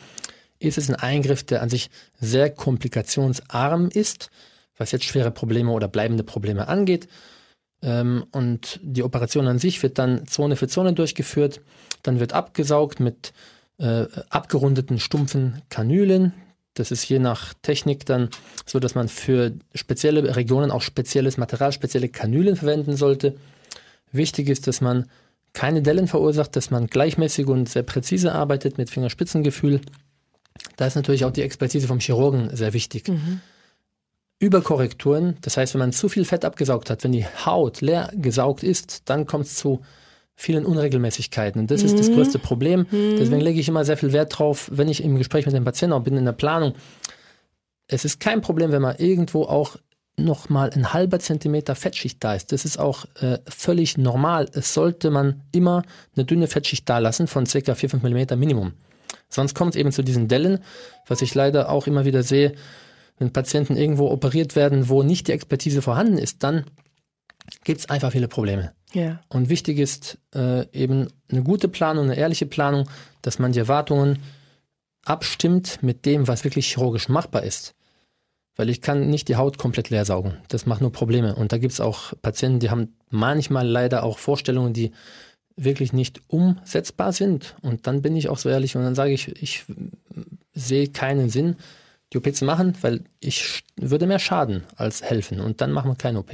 ist 0.60 0.78
es 0.78 0.90
ein 0.90 0.96
Eingriff, 0.96 1.44
der 1.44 1.62
an 1.62 1.70
sich 1.70 1.90
sehr 2.20 2.50
komplikationsarm 2.50 3.90
ist, 3.90 4.30
was 4.78 4.92
jetzt 4.92 5.06
schwere 5.06 5.32
Probleme 5.32 5.72
oder 5.72 5.88
bleibende 5.88 6.24
Probleme 6.24 6.68
angeht. 6.68 7.08
Ähm, 7.82 8.26
und 8.32 8.80
die 8.82 9.04
Operation 9.04 9.48
an 9.48 9.60
sich 9.60 9.82
wird 9.84 9.98
dann 9.98 10.28
Zone 10.28 10.56
für 10.56 10.68
Zone 10.68 10.94
durchgeführt. 10.94 11.62
Dann 12.04 12.20
wird 12.20 12.34
abgesaugt 12.34 13.00
mit 13.00 13.34
äh, 13.78 14.06
abgerundeten, 14.30 15.00
stumpfen 15.00 15.62
Kanülen. 15.70 16.34
Das 16.76 16.92
ist 16.92 17.08
je 17.10 17.20
nach 17.20 17.54
Technik 17.62 18.06
dann 18.06 18.30
so, 18.66 18.80
dass 18.80 18.96
man 18.96 19.08
für 19.08 19.54
spezielle 19.74 20.36
Regionen 20.36 20.72
auch 20.72 20.82
spezielles 20.82 21.38
Material, 21.38 21.72
spezielle 21.72 22.10
Kanülen 22.10 22.56
verwenden 22.56 22.96
sollte. 22.96 23.36
Wichtig 24.12 24.50
ist, 24.50 24.68
dass 24.68 24.82
man 24.82 25.10
keine 25.54 25.82
Dellen 25.82 26.08
verursacht, 26.08 26.56
dass 26.56 26.70
man 26.70 26.88
gleichmäßig 26.88 27.48
und 27.48 27.70
sehr 27.70 27.84
präzise 27.84 28.34
arbeitet 28.34 28.78
mit 28.78 28.90
Fingerspitzengefühl. 28.90 29.82
Da 30.76 30.86
ist 30.86 30.96
natürlich 30.96 31.26
auch 31.26 31.32
die 31.32 31.42
Expertise 31.42 31.88
vom 31.88 32.00
Chirurgen 32.00 32.56
sehr 32.56 32.74
wichtig. 32.74 33.08
Mhm. 33.08 33.40
Überkorrekturen, 34.40 35.38
das 35.42 35.56
heißt, 35.56 35.74
wenn 35.74 35.80
man 35.80 35.94
zu 35.94 36.10
viel 36.10 36.26
Fett 36.26 36.44
abgesaugt 36.44 36.90
hat, 36.90 37.06
wenn 37.06 37.14
die 37.14 37.26
Haut 37.26 37.80
leer 37.80 38.12
gesaugt 38.14 38.64
ist, 38.64 39.04
dann 39.06 39.26
kommt 39.26 39.46
es 39.46 39.56
zu 39.56 39.82
vielen 40.36 40.66
Unregelmäßigkeiten. 40.66 41.62
Und 41.62 41.72
das 41.72 41.82
mhm. 41.82 41.88
ist 41.88 42.00
das 42.00 42.10
mhm. 42.10 42.16
größte 42.16 42.40
Problem. 42.40 42.82
Mhm. 42.92 43.18
Deswegen 43.18 43.42
lege 43.42 43.60
ich 43.60 43.68
immer 43.68 43.86
sehr 43.86 43.98
viel 43.98 44.14
Wert 44.14 44.38
drauf, 44.38 44.70
wenn 44.72 44.90
ich 44.90 45.04
im 45.04 45.18
Gespräch 45.18 45.46
mit 45.46 45.56
dem 45.56 45.64
Patienten 45.64 45.94
auch 45.94 46.04
bin, 46.04 46.18
in 46.18 46.26
der 46.26 46.34
Planung. 46.34 46.74
Es 47.88 48.06
ist 48.06 48.20
kein 48.20 48.42
Problem, 48.42 48.72
wenn 48.72 48.82
man 48.82 48.98
irgendwo 48.98 49.44
auch 49.44 49.78
noch 50.18 50.50
mal 50.50 50.70
ein 50.70 50.94
halber 50.94 51.20
Zentimeter 51.20 51.76
Fettschicht 51.76 52.24
da 52.24 52.36
ist. 52.36 52.52
Das 52.52 52.66
ist 52.66 52.78
auch 52.78 53.06
äh, 53.22 53.40
völlig 53.48 53.98
normal. 53.98 54.50
Es 54.54 54.74
sollte 54.74 55.12
man 55.12 55.42
immer 55.52 55.84
eine 56.16 56.26
dünne 56.26 56.48
Fettschicht 56.48 56.90
da 56.90 57.00
lassen 57.00 57.28
von 57.28 57.46
ca. 57.46 57.58
4-5 57.58 58.02
mm 58.02 58.40
Minimum. 58.40 58.74
Sonst 59.30 59.56
kommt 59.56 59.76
es 59.76 59.80
eben 59.80 59.92
zu 59.92 60.04
diesen 60.04 60.28
Dellen, 60.28 60.60
was 61.08 61.22
ich 61.22 61.36
leider 61.36 61.70
auch 61.70 61.88
immer 61.88 62.06
wieder 62.06 62.24
sehe, 62.24 62.54
wenn 63.18 63.34
Patienten 63.34 63.76
irgendwo 63.76 64.10
operiert 64.10 64.56
werden, 64.56 64.90
wo 64.90 65.04
nicht 65.04 65.28
die 65.28 65.32
Expertise 65.34 65.82
vorhanden 65.82 66.18
ist, 66.18 66.44
dann 66.44 66.66
gibt 67.66 67.82
es 67.82 67.90
einfach 67.90 68.14
viele 68.14 68.30
Probleme. 68.30 68.72
Ja. 68.94 69.20
Und 69.28 69.50
wichtig 69.50 69.78
ist 69.78 70.18
äh, 70.34 70.66
eben 70.72 71.10
eine 71.30 71.44
gute 71.44 71.68
Planung, 71.68 72.06
eine 72.06 72.18
ehrliche 72.18 72.46
Planung, 72.46 72.90
dass 73.22 73.40
man 73.40 73.52
die 73.52 73.60
Erwartungen 73.60 74.20
abstimmt 75.04 75.84
mit 75.84 76.06
dem, 76.06 76.30
was 76.30 76.46
wirklich 76.46 76.68
chirurgisch 76.72 77.10
machbar 77.10 77.44
ist. 77.44 77.76
Weil 78.56 78.70
ich 78.70 78.82
kann 78.82 79.10
nicht 79.10 79.28
die 79.28 79.36
Haut 79.36 79.58
komplett 79.58 79.90
leer 79.90 80.06
saugen. 80.06 80.38
Das 80.48 80.66
macht 80.66 80.80
nur 80.80 80.94
Probleme. 80.94 81.36
Und 81.36 81.52
da 81.52 81.58
gibt 81.58 81.74
es 81.74 81.82
auch 81.82 82.14
Patienten, 82.22 82.62
die 82.62 82.70
haben 82.70 82.96
manchmal 83.10 83.68
leider 83.68 84.04
auch 84.04 84.18
Vorstellungen, 84.18 84.72
die 84.72 84.92
wirklich 85.58 85.92
nicht 85.92 86.22
umsetzbar 86.28 87.12
sind. 87.12 87.56
Und 87.62 87.88
dann 87.88 88.02
bin 88.02 88.16
ich 88.16 88.30
auch 88.30 88.38
so 88.38 88.48
ehrlich 88.48 88.76
und 88.78 88.84
dann 88.84 88.96
sage 88.96 89.12
ich, 89.12 89.42
ich 89.42 89.66
sehe 90.54 90.88
keinen 90.88 91.30
Sinn, 91.30 91.58
die 92.14 92.18
OP 92.18 92.34
zu 92.36 92.46
machen, 92.46 92.78
weil 92.82 93.04
ich 93.20 93.64
würde 93.76 94.06
mehr 94.06 94.20
schaden 94.20 94.64
als 94.76 95.02
helfen 95.02 95.40
und 95.40 95.62
dann 95.62 95.72
machen 95.72 95.90
wir 95.90 95.96
keine 95.96 96.20
OP. 96.20 96.32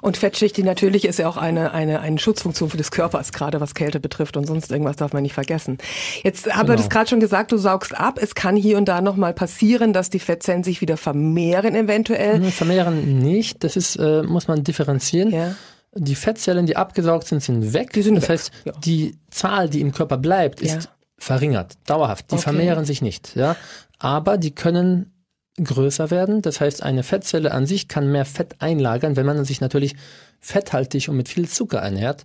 Und 0.00 0.16
Fettschicht, 0.16 0.56
die 0.56 0.62
natürlich 0.62 1.04
ist 1.04 1.18
ja 1.18 1.28
auch 1.28 1.36
eine, 1.36 1.72
eine, 1.72 2.00
eine 2.00 2.18
Schutzfunktion 2.18 2.70
für 2.70 2.76
des 2.76 2.90
Körpers, 2.90 3.32
gerade 3.32 3.60
was 3.60 3.74
Kälte 3.74 4.00
betrifft 4.00 4.36
und 4.36 4.46
sonst 4.46 4.70
irgendwas 4.70 4.96
darf 4.96 5.12
man 5.12 5.22
nicht 5.22 5.32
vergessen. 5.32 5.78
Jetzt 6.22 6.52
haben 6.52 6.66
genau. 6.66 6.76
das 6.76 6.90
gerade 6.90 7.08
schon 7.08 7.20
gesagt, 7.20 7.52
du 7.52 7.56
saugst 7.56 7.96
ab. 7.96 8.18
Es 8.20 8.34
kann 8.34 8.56
hier 8.56 8.76
und 8.76 8.86
da 8.86 9.00
nochmal 9.00 9.32
passieren, 9.32 9.92
dass 9.92 10.10
die 10.10 10.18
Fettzellen 10.18 10.64
sich 10.64 10.80
wieder 10.80 10.96
vermehren 10.96 11.74
eventuell. 11.74 12.38
Nee, 12.38 12.50
vermehren 12.50 13.18
nicht, 13.18 13.64
das 13.64 13.76
ist, 13.76 13.96
äh, 13.96 14.22
muss 14.22 14.48
man 14.48 14.64
differenzieren. 14.64 15.30
Ja. 15.30 15.54
Die 15.94 16.14
Fettzellen, 16.14 16.66
die 16.66 16.76
abgesaugt 16.76 17.26
sind, 17.26 17.42
sind 17.42 17.74
weg. 17.74 17.92
Die 17.92 18.02
sind 18.02 18.14
das 18.14 18.24
weg. 18.24 18.30
heißt, 18.30 18.52
ja. 18.64 18.72
die 18.84 19.16
Zahl, 19.30 19.68
die 19.68 19.80
im 19.80 19.92
Körper 19.92 20.16
bleibt, 20.16 20.62
ist 20.62 20.74
ja. 20.74 20.90
verringert, 21.18 21.74
dauerhaft. 21.86 22.30
Die 22.30 22.36
okay. 22.36 22.44
vermehren 22.44 22.84
sich 22.86 23.02
nicht. 23.02 23.36
Ja? 23.36 23.56
Aber 24.02 24.36
die 24.36 24.52
können 24.52 25.12
größer 25.62 26.10
werden. 26.10 26.42
Das 26.42 26.60
heißt, 26.60 26.82
eine 26.82 27.04
Fettzelle 27.04 27.52
an 27.52 27.66
sich 27.66 27.86
kann 27.86 28.10
mehr 28.10 28.24
Fett 28.24 28.56
einlagern. 28.58 29.14
Wenn 29.14 29.26
man 29.26 29.44
sich 29.44 29.60
natürlich 29.60 29.94
fetthaltig 30.40 31.08
und 31.08 31.16
mit 31.16 31.28
viel 31.28 31.48
Zucker 31.48 31.78
ernährt, 31.78 32.24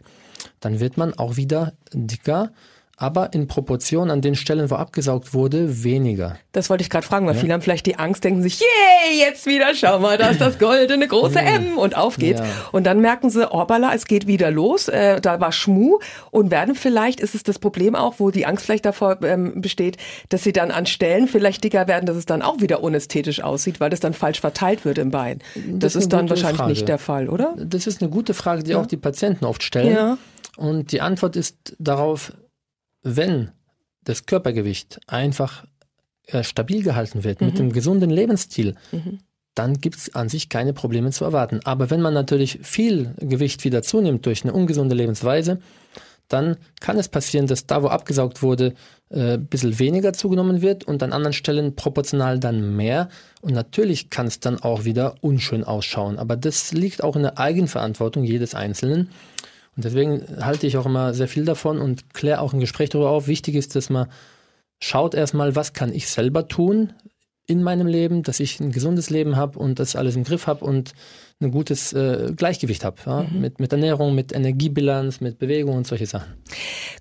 dann 0.59 0.79
wird 0.79 0.97
man 0.97 1.13
auch 1.13 1.37
wieder 1.37 1.73
dicker 1.93 2.51
aber 2.99 3.31
in 3.33 3.47
Proportion 3.47 4.09
an 4.09 4.21
den 4.21 4.33
Stellen, 4.33 4.71
wo 4.71 4.75
abgesaugt 4.75 5.35
wurde, 5.35 5.83
weniger. 5.83 6.37
Das 6.51 6.71
wollte 6.71 6.81
ich 6.81 6.89
gerade 6.89 7.05
fragen, 7.05 7.27
weil 7.27 7.35
ja. 7.35 7.41
viele 7.41 7.53
haben 7.53 7.61
vielleicht 7.61 7.85
die 7.85 7.97
Angst, 7.97 8.23
denken 8.23 8.41
sich, 8.41 8.59
yay, 8.59 9.19
jetzt 9.19 9.45
wieder, 9.45 9.75
schau 9.75 9.99
mal, 9.99 10.17
da 10.17 10.29
ist 10.29 10.41
das 10.41 10.57
goldene 10.57 11.07
große 11.07 11.39
M 11.39 11.77
und 11.77 11.95
auf 11.95 12.17
geht's. 12.17 12.39
Ja. 12.39 12.47
Und 12.71 12.85
dann 12.85 12.99
merken 12.99 13.29
sie, 13.29 13.49
Orbala, 13.51 13.93
es 13.93 14.07
geht 14.07 14.25
wieder 14.25 14.49
los, 14.49 14.87
äh, 14.87 15.21
da 15.21 15.39
war 15.39 15.51
Schmu 15.51 15.99
und 16.31 16.49
werden 16.49 16.73
vielleicht, 16.73 17.19
ist 17.19 17.35
es 17.35 17.43
das 17.43 17.59
Problem 17.59 17.93
auch, 17.93 18.15
wo 18.17 18.31
die 18.31 18.47
Angst 18.47 18.65
vielleicht 18.65 18.85
davor 18.85 19.21
ähm, 19.21 19.61
besteht, 19.61 19.97
dass 20.29 20.43
sie 20.43 20.51
dann 20.51 20.71
an 20.71 20.87
Stellen 20.87 21.27
vielleicht 21.27 21.63
dicker 21.63 21.87
werden, 21.87 22.07
dass 22.07 22.17
es 22.17 22.25
dann 22.25 22.41
auch 22.41 22.61
wieder 22.61 22.81
unästhetisch 22.81 23.43
aussieht, 23.43 23.79
weil 23.79 23.91
das 23.91 23.99
dann 23.99 24.15
falsch 24.15 24.41
verteilt 24.41 24.85
wird 24.85 24.97
im 24.97 25.11
Bein. 25.11 25.37
Das, 25.53 25.93
das 25.93 26.03
ist, 26.03 26.13
dann 26.13 26.27
wahrscheinlich 26.31 26.57
Frage. 26.57 26.71
nicht 26.71 26.87
der 26.87 26.97
Fall, 26.97 27.29
oder? 27.29 27.53
Das 27.57 27.85
ist 27.85 28.01
eine 28.01 28.09
gute 28.09 28.33
Frage, 28.33 28.63
die 28.63 28.71
ja. 28.71 28.81
auch 28.81 28.87
die 28.87 28.97
Patienten 28.97 29.45
oft 29.45 29.61
stellen. 29.61 30.17
Und 30.55 30.91
die 30.91 31.01
Antwort 31.01 31.35
ist 31.35 31.75
darauf, 31.77 32.31
wenn 33.15 33.51
das 34.03 34.25
Körpergewicht 34.25 34.99
einfach 35.07 35.65
äh, 36.27 36.43
stabil 36.43 36.83
gehalten 36.83 37.23
wird 37.23 37.41
mhm. 37.41 37.47
mit 37.47 37.59
dem 37.59 37.71
gesunden 37.71 38.09
Lebensstil, 38.09 38.75
mhm. 38.91 39.19
dann 39.55 39.79
gibt 39.79 39.97
es 39.97 40.15
an 40.15 40.29
sich 40.29 40.49
keine 40.49 40.73
Probleme 40.73 41.11
zu 41.11 41.25
erwarten. 41.25 41.61
Aber 41.63 41.89
wenn 41.89 42.01
man 42.01 42.13
natürlich 42.13 42.59
viel 42.61 43.13
Gewicht 43.19 43.63
wieder 43.63 43.81
zunimmt 43.81 44.25
durch 44.25 44.43
eine 44.43 44.53
ungesunde 44.53 44.95
Lebensweise, 44.95 45.59
dann 46.27 46.57
kann 46.81 46.97
es 46.97 47.07
passieren, 47.07 47.47
dass 47.47 47.67
da, 47.67 47.83
wo 47.83 47.87
abgesaugt 47.87 48.41
wurde, 48.41 48.73
äh, 49.09 49.35
ein 49.35 49.45
bisschen 49.45 49.79
weniger 49.79 50.11
zugenommen 50.13 50.61
wird 50.61 50.83
und 50.83 51.01
an 51.01 51.13
anderen 51.13 51.33
Stellen 51.33 51.75
proportional 51.75 52.39
dann 52.39 52.75
mehr. 52.75 53.09
Und 53.41 53.53
natürlich 53.53 54.09
kann 54.09 54.27
es 54.27 54.39
dann 54.39 54.59
auch 54.59 54.83
wieder 54.83 55.15
unschön 55.21 55.63
ausschauen. 55.63 56.19
Aber 56.19 56.35
das 56.35 56.73
liegt 56.73 57.03
auch 57.03 57.15
in 57.15 57.23
der 57.23 57.39
Eigenverantwortung 57.39 58.23
jedes 58.23 58.55
Einzelnen. 58.55 59.09
Und 59.77 59.85
deswegen 59.85 60.43
halte 60.43 60.65
ich 60.65 60.75
auch 60.77 60.87
immer 60.87 61.13
sehr 61.13 61.27
viel 61.27 61.45
davon 61.45 61.79
und 61.79 62.13
kläre 62.13 62.41
auch 62.41 62.51
ein 62.51 62.59
Gespräch 62.59 62.89
darüber 62.89 63.11
auf. 63.11 63.27
Wichtig 63.27 63.55
ist, 63.55 63.75
dass 63.75 63.89
man 63.91 64.07
schaut 64.79 65.13
erstmal, 65.13 65.55
was 65.55 65.73
kann 65.73 65.93
ich 65.93 66.09
selber 66.09 66.47
tun 66.47 66.93
in 67.45 67.63
meinem 67.63 67.87
Leben, 67.87 68.23
dass 68.23 68.39
ich 68.39 68.59
ein 68.59 68.71
gesundes 68.71 69.11
Leben 69.11 69.37
habe 69.37 69.57
und 69.59 69.79
das 69.79 69.95
alles 69.95 70.15
im 70.15 70.23
Griff 70.23 70.47
habe 70.47 70.65
und 70.65 70.93
ein 71.39 71.51
gutes 71.51 71.93
äh, 71.93 72.33
Gleichgewicht 72.35 72.83
habe. 72.83 72.97
Ja? 73.05 73.23
Mhm. 73.23 73.41
Mit, 73.41 73.59
mit 73.59 73.71
Ernährung, 73.71 74.15
mit 74.15 74.33
Energiebilanz, 74.33 75.21
mit 75.21 75.37
Bewegung 75.37 75.77
und 75.77 75.85
solche 75.85 76.05
Sachen. 76.05 76.33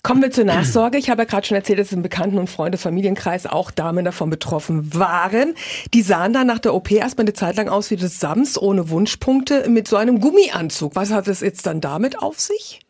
Kommen 0.03 0.23
wir 0.23 0.31
zur 0.31 0.45
Nachsorge. 0.45 0.99
Ich 0.99 1.09
habe 1.09 1.23
ja 1.23 1.27
gerade 1.27 1.47
schon 1.47 1.57
erzählt, 1.57 1.79
dass 1.79 1.93
im 1.93 2.03
Bekannten- 2.03 2.39
und 2.39 2.51
Freundes-Familienkreis 2.51 3.47
auch 3.47 3.71
Damen 3.71 4.05
davon 4.05 4.29
betroffen 4.29 4.95
waren. 4.95 5.55
Die 5.95 6.03
sahen 6.03 6.33
dann 6.33 6.47
nach 6.47 6.59
der 6.59 6.75
OP 6.75 6.91
erstmal 6.91 7.25
eine 7.25 7.33
Zeit 7.33 7.57
lang 7.57 7.69
aus 7.69 7.91
wie 7.91 7.97
das 7.97 8.21
Sams 8.21 8.61
ohne 8.61 8.91
Wunschpunkte 8.91 9.69
mit 9.69 9.89
so 9.89 9.97
einem 9.97 10.21
Gummianzug. 10.21 10.95
Was 10.95 11.13
hat 11.13 11.29
es 11.29 11.41
jetzt 11.41 11.67
dann 11.67 11.81
damit 11.81 12.19
auf 12.19 12.39
sich? 12.39 12.86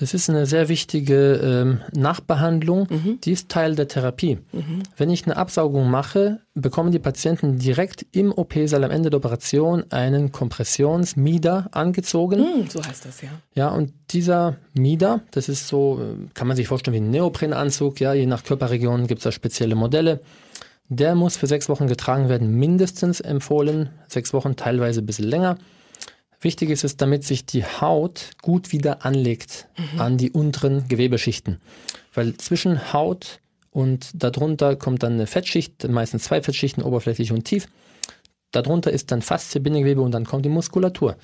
Das 0.00 0.14
ist 0.14 0.30
eine 0.30 0.46
sehr 0.46 0.70
wichtige 0.70 1.34
ähm, 1.34 1.80
Nachbehandlung, 1.92 2.86
mhm. 2.88 3.18
die 3.20 3.32
ist 3.32 3.50
Teil 3.50 3.74
der 3.74 3.86
Therapie. 3.86 4.38
Mhm. 4.50 4.82
Wenn 4.96 5.10
ich 5.10 5.26
eine 5.26 5.36
Absaugung 5.36 5.90
mache, 5.90 6.40
bekommen 6.54 6.90
die 6.90 6.98
Patienten 6.98 7.58
direkt 7.58 8.06
im 8.10 8.32
OP-Saal 8.32 8.82
am 8.84 8.90
Ende 8.90 9.10
der 9.10 9.18
Operation 9.18 9.84
einen 9.90 10.32
Kompressionsmieder 10.32 11.68
angezogen. 11.72 12.40
Mhm, 12.40 12.70
so 12.70 12.82
heißt 12.82 13.04
das, 13.04 13.20
ja. 13.20 13.28
Ja, 13.54 13.68
und 13.68 13.92
dieser 14.10 14.56
Mieder, 14.72 15.20
das 15.32 15.50
ist 15.50 15.68
so, 15.68 16.00
äh, 16.00 16.28
kann 16.32 16.48
man 16.48 16.56
sich 16.56 16.66
vorstellen 16.66 16.94
wie 16.94 17.00
ein 17.00 17.10
Neoprenanzug, 17.10 18.00
ja, 18.00 18.14
je 18.14 18.24
nach 18.24 18.42
Körperregion 18.42 19.06
gibt 19.06 19.18
es 19.18 19.24
da 19.24 19.32
spezielle 19.32 19.74
Modelle. 19.74 20.20
Der 20.88 21.14
muss 21.14 21.36
für 21.36 21.46
sechs 21.46 21.68
Wochen 21.68 21.88
getragen 21.88 22.30
werden, 22.30 22.58
mindestens 22.58 23.20
empfohlen, 23.20 23.90
sechs 24.08 24.32
Wochen, 24.32 24.56
teilweise 24.56 25.02
ein 25.02 25.06
bisschen 25.06 25.28
länger. 25.28 25.58
Wichtig 26.40 26.70
ist 26.70 26.84
es, 26.84 26.96
damit 26.96 27.24
sich 27.24 27.44
die 27.44 27.64
Haut 27.64 28.30
gut 28.40 28.72
wieder 28.72 29.04
anlegt 29.04 29.68
mhm. 29.76 30.00
an 30.00 30.16
die 30.16 30.30
unteren 30.30 30.88
Gewebeschichten. 30.88 31.60
Weil 32.14 32.36
zwischen 32.38 32.92
Haut 32.92 33.40
und 33.70 34.10
darunter 34.14 34.74
kommt 34.76 35.02
dann 35.02 35.14
eine 35.14 35.26
Fettschicht, 35.26 35.86
meistens 35.88 36.24
zwei 36.24 36.42
Fettschichten, 36.42 36.82
oberflächlich 36.82 37.32
und 37.32 37.44
tief. 37.44 37.68
Darunter 38.52 38.90
ist 38.90 39.12
dann 39.12 39.22
Faszie, 39.22 39.60
Bindegewebe 39.60 40.00
und 40.00 40.12
dann 40.12 40.24
kommt 40.24 40.44
die 40.44 40.50
Muskulatur. 40.50 41.16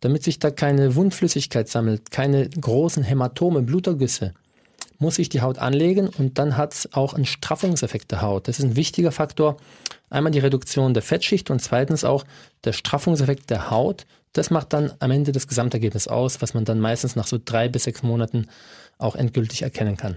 Damit 0.00 0.22
sich 0.24 0.38
da 0.38 0.50
keine 0.50 0.94
Wundflüssigkeit 0.94 1.68
sammelt, 1.68 2.10
keine 2.10 2.50
großen 2.50 3.02
Hämatome, 3.02 3.62
Blutergüsse, 3.62 4.34
muss 4.98 5.16
sich 5.16 5.28
die 5.28 5.40
Haut 5.40 5.58
anlegen 5.58 6.08
und 6.08 6.38
dann 6.38 6.56
hat 6.56 6.74
es 6.74 6.92
auch 6.92 7.14
einen 7.14 7.24
Straffungseffekt 7.24 8.10
der 8.10 8.22
Haut. 8.22 8.48
Das 8.48 8.58
ist 8.58 8.64
ein 8.64 8.76
wichtiger 8.76 9.12
Faktor. 9.12 9.56
Einmal 10.10 10.32
die 10.32 10.38
Reduktion 10.38 10.94
der 10.94 11.02
Fettschicht 11.02 11.50
und 11.50 11.60
zweitens 11.60 12.04
auch 12.04 12.24
der 12.64 12.72
Straffungseffekt 12.72 13.50
der 13.50 13.70
Haut, 13.70 14.06
das 14.36 14.50
macht 14.50 14.72
dann 14.72 14.92
am 14.98 15.10
Ende 15.10 15.32
das 15.32 15.48
Gesamtergebnis 15.48 16.08
aus, 16.08 16.42
was 16.42 16.54
man 16.54 16.64
dann 16.64 16.80
meistens 16.80 17.16
nach 17.16 17.26
so 17.26 17.38
drei 17.42 17.68
bis 17.68 17.84
sechs 17.84 18.02
Monaten 18.02 18.48
auch 18.98 19.16
endgültig 19.16 19.62
erkennen 19.62 19.96
kann. 19.96 20.16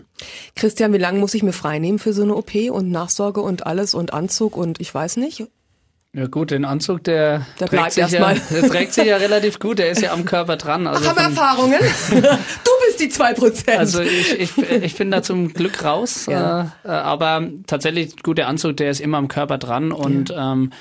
Christian, 0.56 0.94
wie 0.94 0.98
lange 0.98 1.20
muss 1.20 1.34
ich 1.34 1.44
mir 1.44 1.54
freinehmen 1.54 2.00
für 2.00 2.14
so 2.14 2.24
eine 2.24 2.36
OP 2.36 2.54
und 2.72 2.92
Nachsorge 2.92 3.42
und 3.42 3.66
alles 3.66 3.94
und 3.94 4.14
Anzug 4.14 4.56
und 4.56 4.80
ich 4.80 4.94
weiß 4.94 5.18
nicht? 5.18 5.48
Ja 6.12 6.26
gut, 6.26 6.50
den 6.50 6.66
Anzug, 6.66 7.04
der, 7.04 7.46
der 7.60 7.68
trägt, 7.68 7.92
sich 7.92 8.10
ja, 8.10 8.34
der 8.52 8.68
trägt 8.68 8.94
sich 8.94 9.06
ja 9.06 9.18
relativ 9.18 9.60
gut, 9.60 9.78
der 9.78 9.92
ist 9.92 10.02
ja 10.02 10.12
am 10.12 10.26
Körper 10.26 10.58
dran. 10.58 10.88
Also 10.88 11.04
Ach, 11.06 11.16
haben 11.16 11.36
Erfahrungen? 11.36 11.80
du 12.10 12.72
bist 12.88 13.00
die 13.00 13.10
zwei 13.10 13.34
Prozent. 13.34 13.78
Also 13.78 14.02
ich, 14.02 14.40
ich, 14.40 14.58
ich 14.58 14.96
bin 14.96 15.12
da 15.12 15.22
zum 15.22 15.54
Glück 15.54 15.84
raus, 15.84 16.26
ja. 16.26 16.72
äh, 16.84 16.88
aber 16.88 17.48
tatsächlich 17.68 18.24
gut, 18.24 18.40
der 18.40 18.48
Anzug, 18.48 18.78
der 18.78 18.90
ist 18.90 19.02
immer 19.02 19.18
am 19.18 19.28
Körper 19.28 19.60
dran 19.60 19.92
und 19.92 20.30
ja. 20.30 20.54
ähm, 20.54 20.72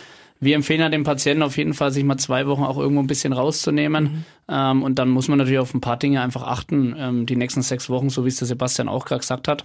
wir 0.41 0.55
empfehlen 0.55 0.81
ja 0.81 0.89
dem 0.89 1.05
Patienten 1.05 1.43
auf 1.43 1.57
jeden 1.57 1.75
Fall, 1.75 1.91
sich 1.91 2.05
mal 2.05 2.17
zwei 2.17 2.47
Wochen 2.47 2.63
auch 2.63 2.79
irgendwo 2.79 3.03
ein 3.03 3.07
bisschen 3.07 3.33
rauszunehmen. 3.33 4.05
Mhm. 4.05 4.25
Ähm, 4.49 4.83
und 4.83 4.99
dann 4.99 5.09
muss 5.09 5.29
man 5.29 5.39
natürlich 5.39 5.59
auf 5.59 5.75
ein 5.75 5.81
paar 5.81 5.99
Dinge 5.99 6.23
einfach 6.23 6.43
achten, 6.43 6.95
ähm, 6.97 7.27
die 7.27 7.37
nächsten 7.37 7.63
sechs 7.63 7.91
Wochen, 7.91 8.09
so 8.09 8.25
wie 8.25 8.29
es 8.29 8.37
der 8.37 8.47
Sebastian 8.47 8.89
auch 8.89 9.05
gerade 9.05 9.21
gesagt 9.21 9.49
hat. 9.49 9.65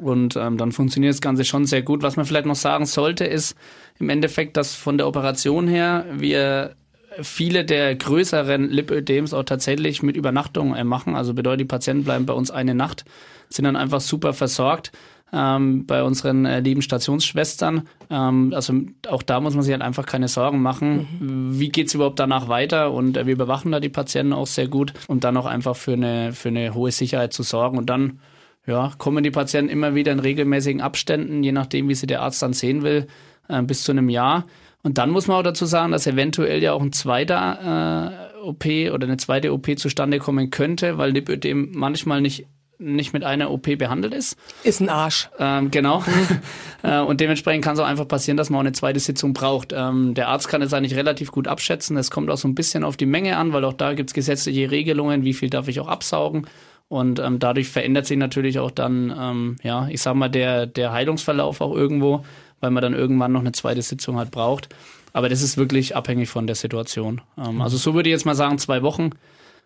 Und 0.00 0.34
ähm, 0.36 0.58
dann 0.58 0.72
funktioniert 0.72 1.14
das 1.14 1.20
Ganze 1.20 1.44
schon 1.44 1.66
sehr 1.66 1.82
gut. 1.82 2.02
Was 2.02 2.16
man 2.16 2.26
vielleicht 2.26 2.46
noch 2.46 2.56
sagen 2.56 2.86
sollte, 2.86 3.24
ist 3.24 3.56
im 4.00 4.10
Endeffekt, 4.10 4.56
dass 4.56 4.74
von 4.74 4.98
der 4.98 5.06
Operation 5.06 5.68
her 5.68 6.04
wir 6.12 6.74
viele 7.22 7.64
der 7.64 7.94
größeren 7.94 8.68
Lipödems 8.70 9.32
auch 9.32 9.44
tatsächlich 9.44 10.02
mit 10.02 10.16
Übernachtung 10.16 10.74
äh, 10.74 10.82
machen. 10.82 11.14
Also 11.14 11.34
bedeutet, 11.34 11.60
die 11.60 11.66
Patienten 11.66 12.04
bleiben 12.04 12.26
bei 12.26 12.34
uns 12.34 12.50
eine 12.50 12.74
Nacht, 12.74 13.04
sind 13.48 13.64
dann 13.64 13.76
einfach 13.76 14.00
super 14.00 14.32
versorgt 14.32 14.90
ähm, 15.32 15.86
bei 15.86 16.02
unseren 16.02 16.44
äh, 16.44 16.60
lieben 16.60 16.82
Stationsschwestern. 16.82 17.88
Ähm, 18.10 18.52
also 18.54 18.74
auch 19.08 19.22
da 19.22 19.40
muss 19.40 19.54
man 19.54 19.62
sich 19.62 19.72
halt 19.72 19.82
einfach 19.82 20.06
keine 20.06 20.28
Sorgen 20.28 20.62
machen. 20.62 21.08
Mhm. 21.20 21.58
Wie 21.58 21.70
geht's 21.70 21.94
überhaupt 21.94 22.20
danach 22.20 22.48
weiter? 22.48 22.92
Und 22.92 23.16
äh, 23.16 23.26
wir 23.26 23.32
überwachen 23.32 23.72
da 23.72 23.80
die 23.80 23.88
Patienten 23.88 24.32
auch 24.32 24.46
sehr 24.46 24.68
gut, 24.68 24.92
um 25.08 25.20
dann 25.20 25.36
auch 25.36 25.46
einfach 25.46 25.76
für 25.76 25.94
eine, 25.94 26.32
für 26.32 26.48
eine 26.48 26.74
hohe 26.74 26.92
Sicherheit 26.92 27.32
zu 27.32 27.42
sorgen. 27.42 27.78
Und 27.78 27.90
dann 27.90 28.20
ja, 28.66 28.92
kommen 28.96 29.24
die 29.24 29.30
Patienten 29.30 29.70
immer 29.70 29.94
wieder 29.94 30.12
in 30.12 30.20
regelmäßigen 30.20 30.80
Abständen, 30.80 31.42
je 31.42 31.52
nachdem, 31.52 31.88
wie 31.88 31.94
sie 31.94 32.06
der 32.06 32.22
Arzt 32.22 32.42
dann 32.42 32.52
sehen 32.52 32.82
will, 32.82 33.06
äh, 33.48 33.62
bis 33.62 33.82
zu 33.82 33.92
einem 33.92 34.08
Jahr. 34.08 34.46
Und 34.82 34.98
dann 34.98 35.10
muss 35.10 35.26
man 35.26 35.38
auch 35.38 35.42
dazu 35.42 35.64
sagen, 35.64 35.92
dass 35.92 36.06
eventuell 36.06 36.62
ja 36.62 36.74
auch 36.74 36.82
ein 36.82 36.92
zweiter 36.92 38.28
äh, 38.42 38.44
OP 38.44 38.66
oder 38.92 39.06
eine 39.06 39.16
zweite 39.16 39.52
OP 39.52 39.78
zustande 39.78 40.18
kommen 40.18 40.50
könnte, 40.50 40.98
weil 40.98 41.10
Lipödem 41.10 41.70
manchmal 41.72 42.20
nicht 42.20 42.46
nicht 42.78 43.12
mit 43.12 43.24
einer 43.24 43.50
OP 43.50 43.78
behandelt 43.78 44.14
ist. 44.14 44.36
Ist 44.62 44.80
ein 44.80 44.88
Arsch. 44.88 45.28
Ähm, 45.38 45.70
genau. 45.70 46.02
äh, 46.82 47.00
und 47.00 47.20
dementsprechend 47.20 47.64
kann 47.64 47.74
es 47.74 47.80
auch 47.80 47.86
einfach 47.86 48.08
passieren, 48.08 48.36
dass 48.36 48.50
man 48.50 48.58
auch 48.58 48.64
eine 48.64 48.72
zweite 48.72 49.00
Sitzung 49.00 49.32
braucht. 49.32 49.72
Ähm, 49.72 50.14
der 50.14 50.28
Arzt 50.28 50.48
kann 50.48 50.62
es 50.62 50.72
eigentlich 50.72 50.96
relativ 50.96 51.32
gut 51.32 51.48
abschätzen. 51.48 51.96
Es 51.96 52.10
kommt 52.10 52.30
auch 52.30 52.38
so 52.38 52.48
ein 52.48 52.54
bisschen 52.54 52.84
auf 52.84 52.96
die 52.96 53.06
Menge 53.06 53.36
an, 53.36 53.52
weil 53.52 53.64
auch 53.64 53.72
da 53.72 53.94
gibt 53.94 54.10
es 54.10 54.14
gesetzliche 54.14 54.70
Regelungen, 54.70 55.24
wie 55.24 55.34
viel 55.34 55.50
darf 55.50 55.68
ich 55.68 55.80
auch 55.80 55.88
absaugen. 55.88 56.46
Und 56.88 57.18
ähm, 57.18 57.38
dadurch 57.38 57.68
verändert 57.68 58.06
sich 58.06 58.18
natürlich 58.18 58.58
auch 58.58 58.70
dann, 58.70 59.14
ähm, 59.18 59.56
ja, 59.62 59.88
ich 59.88 60.02
sag 60.02 60.14
mal, 60.14 60.28
der, 60.28 60.66
der 60.66 60.92
Heilungsverlauf 60.92 61.60
auch 61.60 61.74
irgendwo 61.74 62.24
weil 62.64 62.70
man 62.70 62.82
dann 62.82 62.94
irgendwann 62.94 63.30
noch 63.30 63.40
eine 63.40 63.52
zweite 63.52 63.82
Sitzung 63.82 64.16
halt 64.16 64.30
braucht. 64.30 64.70
Aber 65.12 65.28
das 65.28 65.42
ist 65.42 65.58
wirklich 65.58 65.94
abhängig 65.94 66.30
von 66.30 66.46
der 66.46 66.56
Situation. 66.56 67.20
Ähm, 67.36 67.60
also 67.60 67.76
so 67.76 67.94
würde 67.94 68.08
ich 68.08 68.12
jetzt 68.12 68.24
mal 68.24 68.34
sagen, 68.34 68.58
zwei 68.58 68.82
Wochen, 68.82 69.10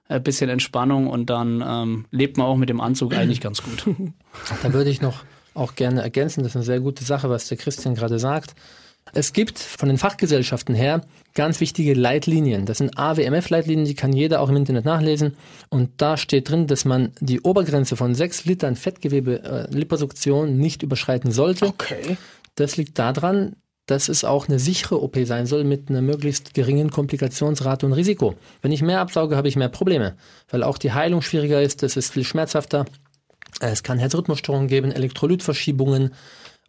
ein 0.09 0.16
äh, 0.16 0.21
bisschen 0.21 0.51
Entspannung 0.51 1.07
und 1.07 1.31
dann 1.31 1.62
ähm, 1.66 2.07
lebt 2.11 2.37
man 2.37 2.47
auch 2.47 2.57
mit 2.57 2.68
dem 2.68 2.81
Anzug 2.81 3.14
eigentlich 3.14 3.40
ganz 3.40 3.62
gut. 3.62 3.85
Da 4.62 4.73
würde 4.73 4.90
ich 4.90 5.01
noch 5.01 5.25
auch 5.55 5.75
gerne 5.75 6.03
ergänzen, 6.03 6.42
das 6.42 6.53
ist 6.53 6.57
eine 6.57 6.64
sehr 6.64 6.81
gute 6.81 7.05
Sache, 7.05 7.29
was 7.29 7.49
der 7.49 7.59
Christian 7.59 7.94
gerade 7.94 8.18
sagt. 8.18 8.55
Es 9.12 9.33
gibt 9.33 9.59
von 9.59 9.88
den 9.88 9.99
Fachgesellschaften 9.99 10.75
her 10.75 11.01
ganz 11.35 11.61
wichtige 11.61 11.94
Leitlinien. 11.94 12.66
Das 12.66 12.79
sind 12.79 12.99
AWMF-Leitlinien, 12.99 13.87
die 13.87 13.94
kann 13.94 14.12
jeder 14.12 14.40
auch 14.40 14.49
im 14.49 14.57
Internet 14.57 14.85
nachlesen. 14.85 15.37
Und 15.71 15.90
da 15.97 16.16
steht 16.16 16.51
drin, 16.51 16.66
dass 16.66 16.85
man 16.85 17.12
die 17.21 17.40
Obergrenze 17.40 17.97
von 17.97 18.14
6 18.14 18.44
Litern 18.44 18.77
Fettgewebe 18.77 19.42
äh, 19.42 19.75
Liposuktion 19.75 20.59
nicht 20.59 20.83
überschreiten 20.83 21.31
sollte. 21.31 21.66
Okay. 21.66 22.16
Das 22.55 22.77
liegt 22.77 22.99
daran, 22.99 23.57
dass 23.88 24.09
es 24.09 24.22
auch 24.22 24.48
eine 24.48 24.59
sichere 24.59 25.03
OP 25.03 25.18
sein 25.24 25.46
soll 25.46 25.64
mit 25.64 25.88
einer 25.88 26.03
möglichst 26.03 26.55
geringen 26.55 26.90
Komplikationsrate 26.90 27.87
und 27.87 27.94
Risiko. 27.94 28.35
Wenn 28.62 28.70
ich 28.70 28.83
mehr 28.83 29.01
absauge, 29.01 29.37
habe 29.37 29.48
ich 29.48 29.57
mehr 29.57 29.70
Probleme, 29.70 30.14
weil 30.51 30.62
auch 30.62 30.79
die 30.79 30.92
Heilung 30.92 31.22
schwieriger 31.22 31.61
ist, 31.61 31.83
es 31.83 31.96
ist 31.96 32.12
viel 32.12 32.24
schmerzhafter. 32.24 32.85
Es 33.61 33.83
kann 33.83 33.98
Herzrhythmusstörungen 33.98 34.68
geben, 34.68 34.92
Elektrolytverschiebungen 34.92 36.12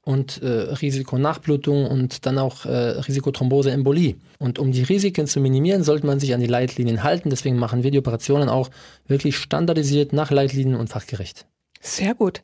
und 0.05 0.41
äh, 0.41 0.47
Risikonachblutung 0.47 1.86
und 1.86 2.25
dann 2.25 2.38
auch 2.38 2.65
äh, 2.65 2.71
Risikothrombose, 2.71 3.71
Embolie. 3.71 4.15
Und 4.39 4.58
um 4.58 4.71
die 4.71 4.84
Risiken 4.84 5.27
zu 5.27 5.41
minimieren, 5.41 5.84
sollte 5.84 6.08
man 6.08 6.21
sich 6.21 6.34
an 6.34 6.39
die 6.39 6.47
Leitlinien 6.47 7.03
halten. 7.03 7.29
Deswegen 7.29 7.58
machen 7.58 7.84
wir 7.84 7.91
die 7.91 7.99
Operationen 7.99 8.47
auch 8.47 8.69
wirklich 9.08 9.38
standardisiert 9.38 10.13
nach 10.13 10.32
Leitlinien 10.32 10.79
und 10.79 10.88
fachgerecht. 10.88 11.45
Sehr 11.82 12.13
gut. 12.13 12.42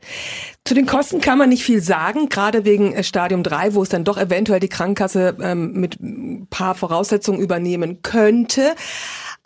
Zu 0.63 0.75
den 0.75 0.85
Kosten 0.85 1.19
kann 1.19 1.37
man 1.37 1.49
nicht 1.49 1.65
viel 1.65 1.81
sagen, 1.81 2.29
gerade 2.29 2.63
wegen 2.63 2.93
äh, 2.93 3.03
Stadium 3.03 3.43
3, 3.43 3.73
wo 3.73 3.83
es 3.83 3.89
dann 3.89 4.05
doch 4.05 4.17
eventuell 4.17 4.61
die 4.61 4.69
Krankenkasse 4.69 5.35
ähm, 5.41 5.73
mit 5.73 5.99
ein 5.99 6.47
paar 6.49 6.73
Voraussetzungen 6.73 7.41
übernehmen 7.41 8.01
könnte. 8.01 8.75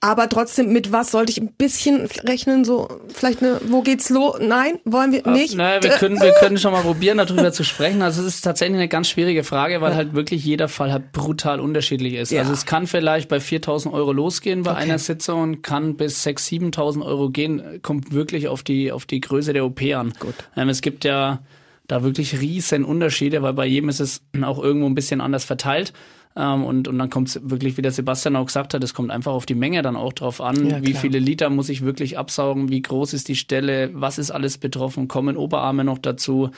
Aber 0.01 0.29
trotzdem, 0.29 0.71
mit 0.71 0.93
was 0.93 1.12
sollte 1.12 1.31
ich 1.31 1.41
ein 1.41 1.51
bisschen 1.51 2.07
rechnen? 2.23 2.63
So, 2.63 2.88
vielleicht 3.13 3.43
eine, 3.43 3.59
wo 3.67 3.81
geht's 3.81 4.09
los? 4.09 4.38
Nein, 4.39 4.79
wollen 4.85 5.12
wir 5.12 5.27
nicht? 5.29 5.55
Äh, 5.55 5.57
naja, 5.57 5.83
wir 5.83 5.89
können, 5.91 6.21
wir 6.21 6.31
können 6.33 6.57
schon 6.57 6.71
mal 6.71 6.83
probieren, 6.83 7.17
darüber 7.17 7.51
zu 7.51 7.65
sprechen. 7.65 8.01
Also 8.01 8.21
es 8.21 8.35
ist 8.35 8.41
tatsächlich 8.41 8.77
eine 8.77 8.88
ganz 8.88 9.09
schwierige 9.09 9.43
Frage, 9.43 9.81
weil 9.81 9.91
ja. 9.91 9.97
halt 9.97 10.13
wirklich 10.13 10.45
jeder 10.45 10.69
Fall 10.69 10.93
halt 10.93 11.12
brutal 11.12 11.59
unterschiedlich 11.59 12.13
ist. 12.13 12.31
Ja. 12.31 12.41
Also 12.41 12.53
es 12.53 12.65
kann 12.65 12.88
vielleicht 12.88 13.27
bei 13.27 13.38
4.000 13.38 13.91
Euro 13.91 14.13
losgehen 14.13 14.63
bei 14.63 14.71
okay. 14.71 14.83
einer 14.83 14.99
Sitzung 14.99 15.62
kann 15.62 15.97
bis 15.97 16.25
6.000, 16.25 16.75
7.000 16.75 17.05
Euro 17.05 17.29
gehen. 17.29 17.81
Kommt 17.81 18.13
wirklich 18.13 18.47
auf 18.47 18.63
die, 18.63 18.93
auf 18.93 19.05
die 19.05 19.19
Größe 19.19 19.51
der 19.51 19.65
OP 19.65 19.81
an. 19.81 20.13
Gut. 20.17 20.35
Ähm, 20.55 20.69
es 20.69 20.79
gibt 20.81 21.03
ja 21.03 21.39
da 21.88 22.03
wirklich 22.03 22.39
riesen 22.39 22.85
Unterschiede, 22.85 23.41
weil 23.41 23.53
bei 23.53 23.65
jedem 23.65 23.89
ist 23.89 23.99
es 23.99 24.21
auch 24.41 24.63
irgendwo 24.63 24.85
ein 24.88 24.95
bisschen 24.95 25.19
anders 25.19 25.43
verteilt. 25.43 25.91
Ähm, 26.35 26.63
und, 26.63 26.87
und 26.87 26.99
dann 26.99 27.09
kommt 27.09 27.29
es 27.29 27.49
wirklich, 27.49 27.77
wie 27.77 27.81
der 27.81 27.91
Sebastian 27.91 28.35
auch 28.35 28.45
gesagt 28.45 28.73
hat, 28.73 28.83
es 28.83 28.93
kommt 28.93 29.11
einfach 29.11 29.33
auf 29.33 29.45
die 29.45 29.55
Menge 29.55 29.81
dann 29.81 29.95
auch 29.95 30.13
drauf 30.13 30.41
an. 30.41 30.69
Ja, 30.69 30.85
wie 30.85 30.93
viele 30.93 31.19
Liter 31.19 31.49
muss 31.49 31.69
ich 31.69 31.81
wirklich 31.81 32.17
absaugen? 32.17 32.69
Wie 32.69 32.81
groß 32.81 33.13
ist 33.13 33.27
die 33.27 33.35
Stelle? 33.35 33.89
Was 33.93 34.17
ist 34.17 34.31
alles 34.31 34.57
betroffen? 34.57 35.07
Kommen 35.07 35.37
Oberarme 35.37 35.83
noch 35.83 35.97
dazu? 35.97 36.51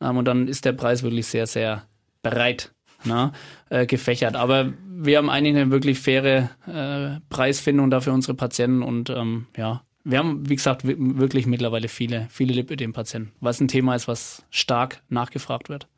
Ähm, 0.00 0.16
und 0.16 0.24
dann 0.26 0.48
ist 0.48 0.64
der 0.64 0.72
Preis 0.72 1.02
wirklich 1.02 1.26
sehr, 1.26 1.46
sehr 1.46 1.84
breit 2.22 2.72
ne, 3.04 3.32
äh, 3.70 3.86
gefächert. 3.86 4.36
Aber 4.36 4.72
wir 4.88 5.18
haben 5.18 5.30
eigentlich 5.30 5.56
eine 5.56 5.70
wirklich 5.70 5.98
faire 5.98 6.50
äh, 6.66 7.20
Preisfindung 7.28 7.90
da 7.90 8.00
für 8.00 8.12
unsere 8.12 8.34
Patienten 8.34 8.82
und 8.82 9.10
ähm, 9.10 9.46
ja, 9.56 9.82
wir 10.08 10.18
haben, 10.18 10.48
wie 10.48 10.54
gesagt, 10.54 10.82
wirklich 10.84 11.46
mittlerweile 11.46 11.88
viele, 11.88 12.28
viele 12.30 12.54
Lipödem-Patienten, 12.54 13.32
was 13.40 13.60
ein 13.60 13.66
Thema 13.66 13.96
ist, 13.96 14.06
was 14.06 14.44
stark 14.50 15.02
nachgefragt 15.08 15.68
wird. 15.68 15.88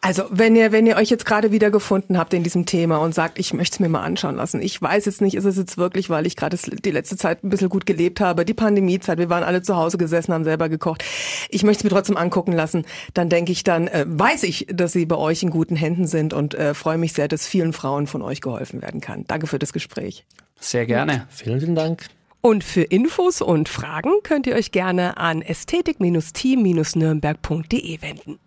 Also, 0.00 0.24
wenn 0.30 0.54
ihr, 0.54 0.72
wenn 0.72 0.86
ihr 0.86 0.96
euch 0.96 1.10
jetzt 1.10 1.24
gerade 1.24 1.50
wieder 1.50 1.70
gefunden 1.70 2.18
habt 2.18 2.34
in 2.34 2.42
diesem 2.42 2.66
Thema 2.66 2.98
und 2.98 3.14
sagt, 3.14 3.38
ich 3.38 3.54
möchte 3.54 3.76
es 3.76 3.80
mir 3.80 3.88
mal 3.88 4.02
anschauen 4.02 4.36
lassen. 4.36 4.62
Ich 4.62 4.80
weiß 4.80 5.06
jetzt 5.06 5.20
nicht, 5.20 5.34
ist 5.34 5.44
es 5.44 5.56
jetzt 5.56 5.78
wirklich, 5.78 6.10
weil 6.10 6.26
ich 6.26 6.36
gerade 6.36 6.56
die 6.56 6.90
letzte 6.90 7.16
Zeit 7.16 7.42
ein 7.42 7.48
bisschen 7.48 7.68
gut 7.68 7.86
gelebt 7.86 8.20
habe, 8.20 8.44
die 8.44 8.54
Pandemiezeit, 8.54 9.18
wir 9.18 9.30
waren 9.30 9.42
alle 9.42 9.62
zu 9.62 9.76
Hause 9.76 9.98
gesessen, 9.98 10.32
haben 10.32 10.44
selber 10.44 10.68
gekocht. 10.68 11.04
Ich 11.48 11.64
möchte 11.64 11.80
es 11.80 11.84
mir 11.84 11.90
trotzdem 11.90 12.16
angucken 12.16 12.52
lassen. 12.52 12.84
Dann 13.14 13.28
denke 13.28 13.52
ich, 13.52 13.64
dann 13.64 13.88
äh, 13.88 14.04
weiß 14.06 14.44
ich, 14.44 14.66
dass 14.70 14.92
sie 14.92 15.06
bei 15.06 15.16
euch 15.16 15.42
in 15.42 15.50
guten 15.50 15.76
Händen 15.76 16.06
sind 16.06 16.32
und 16.32 16.54
äh, 16.54 16.74
freue 16.74 16.98
mich 16.98 17.12
sehr, 17.12 17.28
dass 17.28 17.46
vielen 17.46 17.72
Frauen 17.72 18.06
von 18.06 18.22
euch 18.22 18.40
geholfen 18.40 18.82
werden 18.82 19.00
kann. 19.00 19.24
Danke 19.26 19.46
für 19.46 19.58
das 19.58 19.72
Gespräch. 19.72 20.24
Sehr 20.60 20.86
gerne. 20.86 21.26
Vielen, 21.30 21.60
vielen 21.60 21.74
Dank. 21.74 22.06
Und 22.40 22.62
für 22.62 22.82
Infos 22.82 23.42
und 23.42 23.68
Fragen 23.68 24.12
könnt 24.22 24.46
ihr 24.46 24.54
euch 24.54 24.70
gerne 24.70 25.16
an 25.16 25.42
ästhetik-team-nürnberg.de 25.42 28.02
wenden. 28.02 28.38